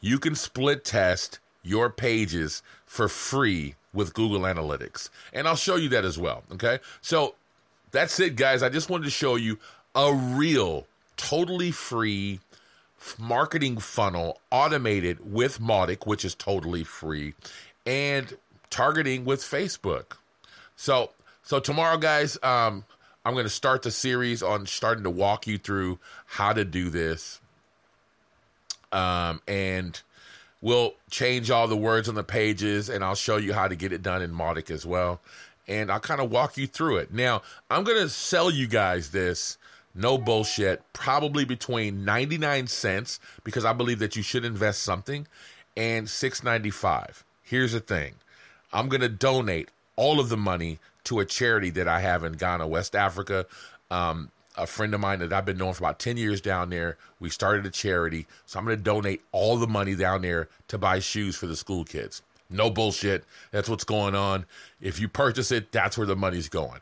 You 0.00 0.18
can 0.18 0.34
split 0.34 0.84
test 0.84 1.38
your 1.62 1.88
pages 1.88 2.62
for 2.84 3.08
free 3.08 3.74
with 3.94 4.12
Google 4.12 4.40
Analytics. 4.40 5.08
And 5.32 5.48
I'll 5.48 5.56
show 5.56 5.76
you 5.76 5.88
that 5.90 6.04
as 6.04 6.18
well. 6.18 6.42
Okay. 6.52 6.78
So 7.00 7.36
that's 7.90 8.20
it, 8.20 8.36
guys. 8.36 8.62
I 8.62 8.68
just 8.68 8.90
wanted 8.90 9.04
to 9.04 9.10
show 9.10 9.36
you 9.36 9.58
a 9.94 10.12
real, 10.12 10.86
totally 11.16 11.70
free 11.70 12.40
marketing 13.18 13.78
funnel 13.78 14.40
automated 14.50 15.32
with 15.32 15.60
Mautic, 15.60 16.06
which 16.06 16.24
is 16.24 16.34
totally 16.34 16.84
free, 16.84 17.34
and 17.86 18.36
targeting 18.70 19.24
with 19.24 19.40
Facebook. 19.40 20.16
So 20.76 21.10
so 21.42 21.60
tomorrow, 21.60 21.98
guys, 21.98 22.38
um, 22.42 22.84
I'm 23.24 23.34
going 23.34 23.44
to 23.44 23.50
start 23.50 23.82
the 23.82 23.90
series 23.90 24.42
on 24.42 24.66
starting 24.66 25.04
to 25.04 25.10
walk 25.10 25.46
you 25.46 25.58
through 25.58 25.98
how 26.26 26.54
to 26.54 26.64
do 26.64 26.88
this, 26.88 27.40
um, 28.92 29.42
and 29.46 30.00
we'll 30.62 30.94
change 31.10 31.50
all 31.50 31.68
the 31.68 31.76
words 31.76 32.08
on 32.08 32.14
the 32.14 32.24
pages, 32.24 32.88
and 32.88 33.04
I'll 33.04 33.14
show 33.14 33.36
you 33.36 33.52
how 33.52 33.68
to 33.68 33.76
get 33.76 33.92
it 33.92 34.02
done 34.02 34.22
in 34.22 34.32
Mautic 34.32 34.70
as 34.70 34.86
well, 34.86 35.20
and 35.68 35.92
I'll 35.92 36.00
kind 36.00 36.20
of 36.20 36.30
walk 36.30 36.56
you 36.56 36.66
through 36.66 36.96
it. 36.96 37.12
Now, 37.12 37.42
I'm 37.70 37.84
going 37.84 38.00
to 38.00 38.08
sell 38.08 38.50
you 38.50 38.66
guys 38.66 39.10
this. 39.10 39.58
No 39.94 40.18
bullshit. 40.18 40.82
Probably 40.92 41.44
between 41.44 42.04
99 42.04 42.66
cents 42.66 43.20
because 43.44 43.64
I 43.64 43.72
believe 43.72 44.00
that 44.00 44.16
you 44.16 44.22
should 44.22 44.44
invest 44.44 44.82
something 44.82 45.28
and 45.76 46.08
6.95. 46.08 47.22
Here's 47.42 47.72
the 47.72 47.80
thing. 47.80 48.14
I'm 48.72 48.88
going 48.88 49.02
to 49.02 49.08
donate 49.08 49.68
all 49.96 50.20
of 50.20 50.28
the 50.28 50.36
money 50.36 50.78
to 51.04 51.20
a 51.20 51.24
charity 51.24 51.70
that 51.70 51.88
I 51.88 52.00
have 52.00 52.24
in 52.24 52.34
Ghana, 52.34 52.66
West 52.66 52.94
Africa. 52.96 53.46
Um, 53.90 54.30
a 54.56 54.66
friend 54.66 54.94
of 54.94 55.00
mine 55.00 55.18
that 55.18 55.32
I've 55.32 55.44
been 55.44 55.58
knowing 55.58 55.74
for 55.74 55.84
about 55.84 55.98
10 55.98 56.16
years 56.16 56.40
down 56.40 56.70
there. 56.70 56.96
We 57.18 57.28
started 57.28 57.66
a 57.66 57.70
charity. 57.70 58.26
So 58.46 58.58
I'm 58.58 58.64
going 58.64 58.76
to 58.76 58.82
donate 58.82 59.22
all 59.32 59.56
the 59.56 59.66
money 59.66 59.96
down 59.96 60.22
there 60.22 60.48
to 60.68 60.78
buy 60.78 61.00
shoes 61.00 61.36
for 61.36 61.46
the 61.46 61.56
school 61.56 61.84
kids. 61.84 62.22
No 62.50 62.70
bullshit. 62.70 63.24
That's 63.50 63.68
what's 63.68 63.84
going 63.84 64.14
on. 64.14 64.44
If 64.80 65.00
you 65.00 65.08
purchase 65.08 65.50
it, 65.50 65.72
that's 65.72 65.98
where 65.98 66.06
the 66.06 66.14
money's 66.14 66.48
going. 66.48 66.80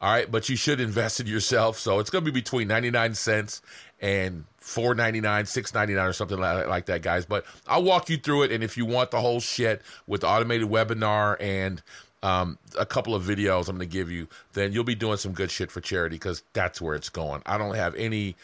All 0.00 0.12
right. 0.12 0.30
But 0.30 0.48
you 0.48 0.56
should 0.56 0.80
invest 0.80 1.18
in 1.18 1.26
yourself. 1.26 1.78
So 1.78 1.98
it's 1.98 2.10
going 2.10 2.24
to 2.24 2.30
be 2.30 2.40
between 2.40 2.68
99 2.68 3.14
cents 3.14 3.62
and 4.00 4.44
4.99 4.60 5.22
6.99 5.22 6.08
or 6.08 6.12
something 6.12 6.38
like, 6.38 6.66
like 6.66 6.86
that 6.86 7.00
guys 7.00 7.24
but 7.26 7.44
i'll 7.66 7.82
walk 7.82 8.10
you 8.10 8.16
through 8.16 8.42
it 8.42 8.50
and 8.50 8.64
if 8.64 8.76
you 8.76 8.84
want 8.84 9.10
the 9.10 9.20
whole 9.20 9.40
shit 9.40 9.82
with 10.06 10.22
the 10.22 10.26
automated 10.26 10.68
webinar 10.68 11.36
and 11.38 11.80
um, 12.24 12.58
a 12.78 12.86
couple 12.86 13.14
of 13.14 13.22
videos 13.22 13.68
I'm 13.68 13.76
going 13.76 13.86
to 13.88 13.92
give 13.92 14.10
you, 14.10 14.28
then 14.54 14.72
you'll 14.72 14.82
be 14.82 14.94
doing 14.94 15.18
some 15.18 15.32
good 15.32 15.50
shit 15.50 15.70
for 15.70 15.82
charity 15.82 16.16
because 16.16 16.42
that's 16.54 16.80
where 16.80 16.94
it's 16.94 17.10
going. 17.10 17.42
I 17.44 17.58
don't 17.58 17.74
have 17.74 17.94
any 17.96 18.34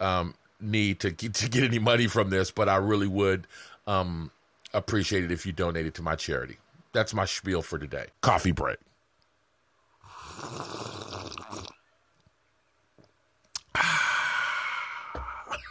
um, 0.00 0.34
need 0.58 1.00
to 1.00 1.10
get, 1.10 1.34
to 1.34 1.50
get 1.50 1.64
any 1.64 1.78
money 1.78 2.06
from 2.06 2.30
this, 2.30 2.50
but 2.50 2.66
I 2.66 2.76
really 2.76 3.06
would 3.06 3.46
um, 3.86 4.30
appreciate 4.72 5.22
it 5.22 5.30
if 5.30 5.44
you 5.44 5.52
donated 5.52 5.92
to 5.96 6.02
my 6.02 6.16
charity. 6.16 6.56
That's 6.92 7.12
my 7.12 7.26
spiel 7.26 7.60
for 7.60 7.78
today. 7.78 8.06
Coffee 8.22 8.52
break. 8.52 8.78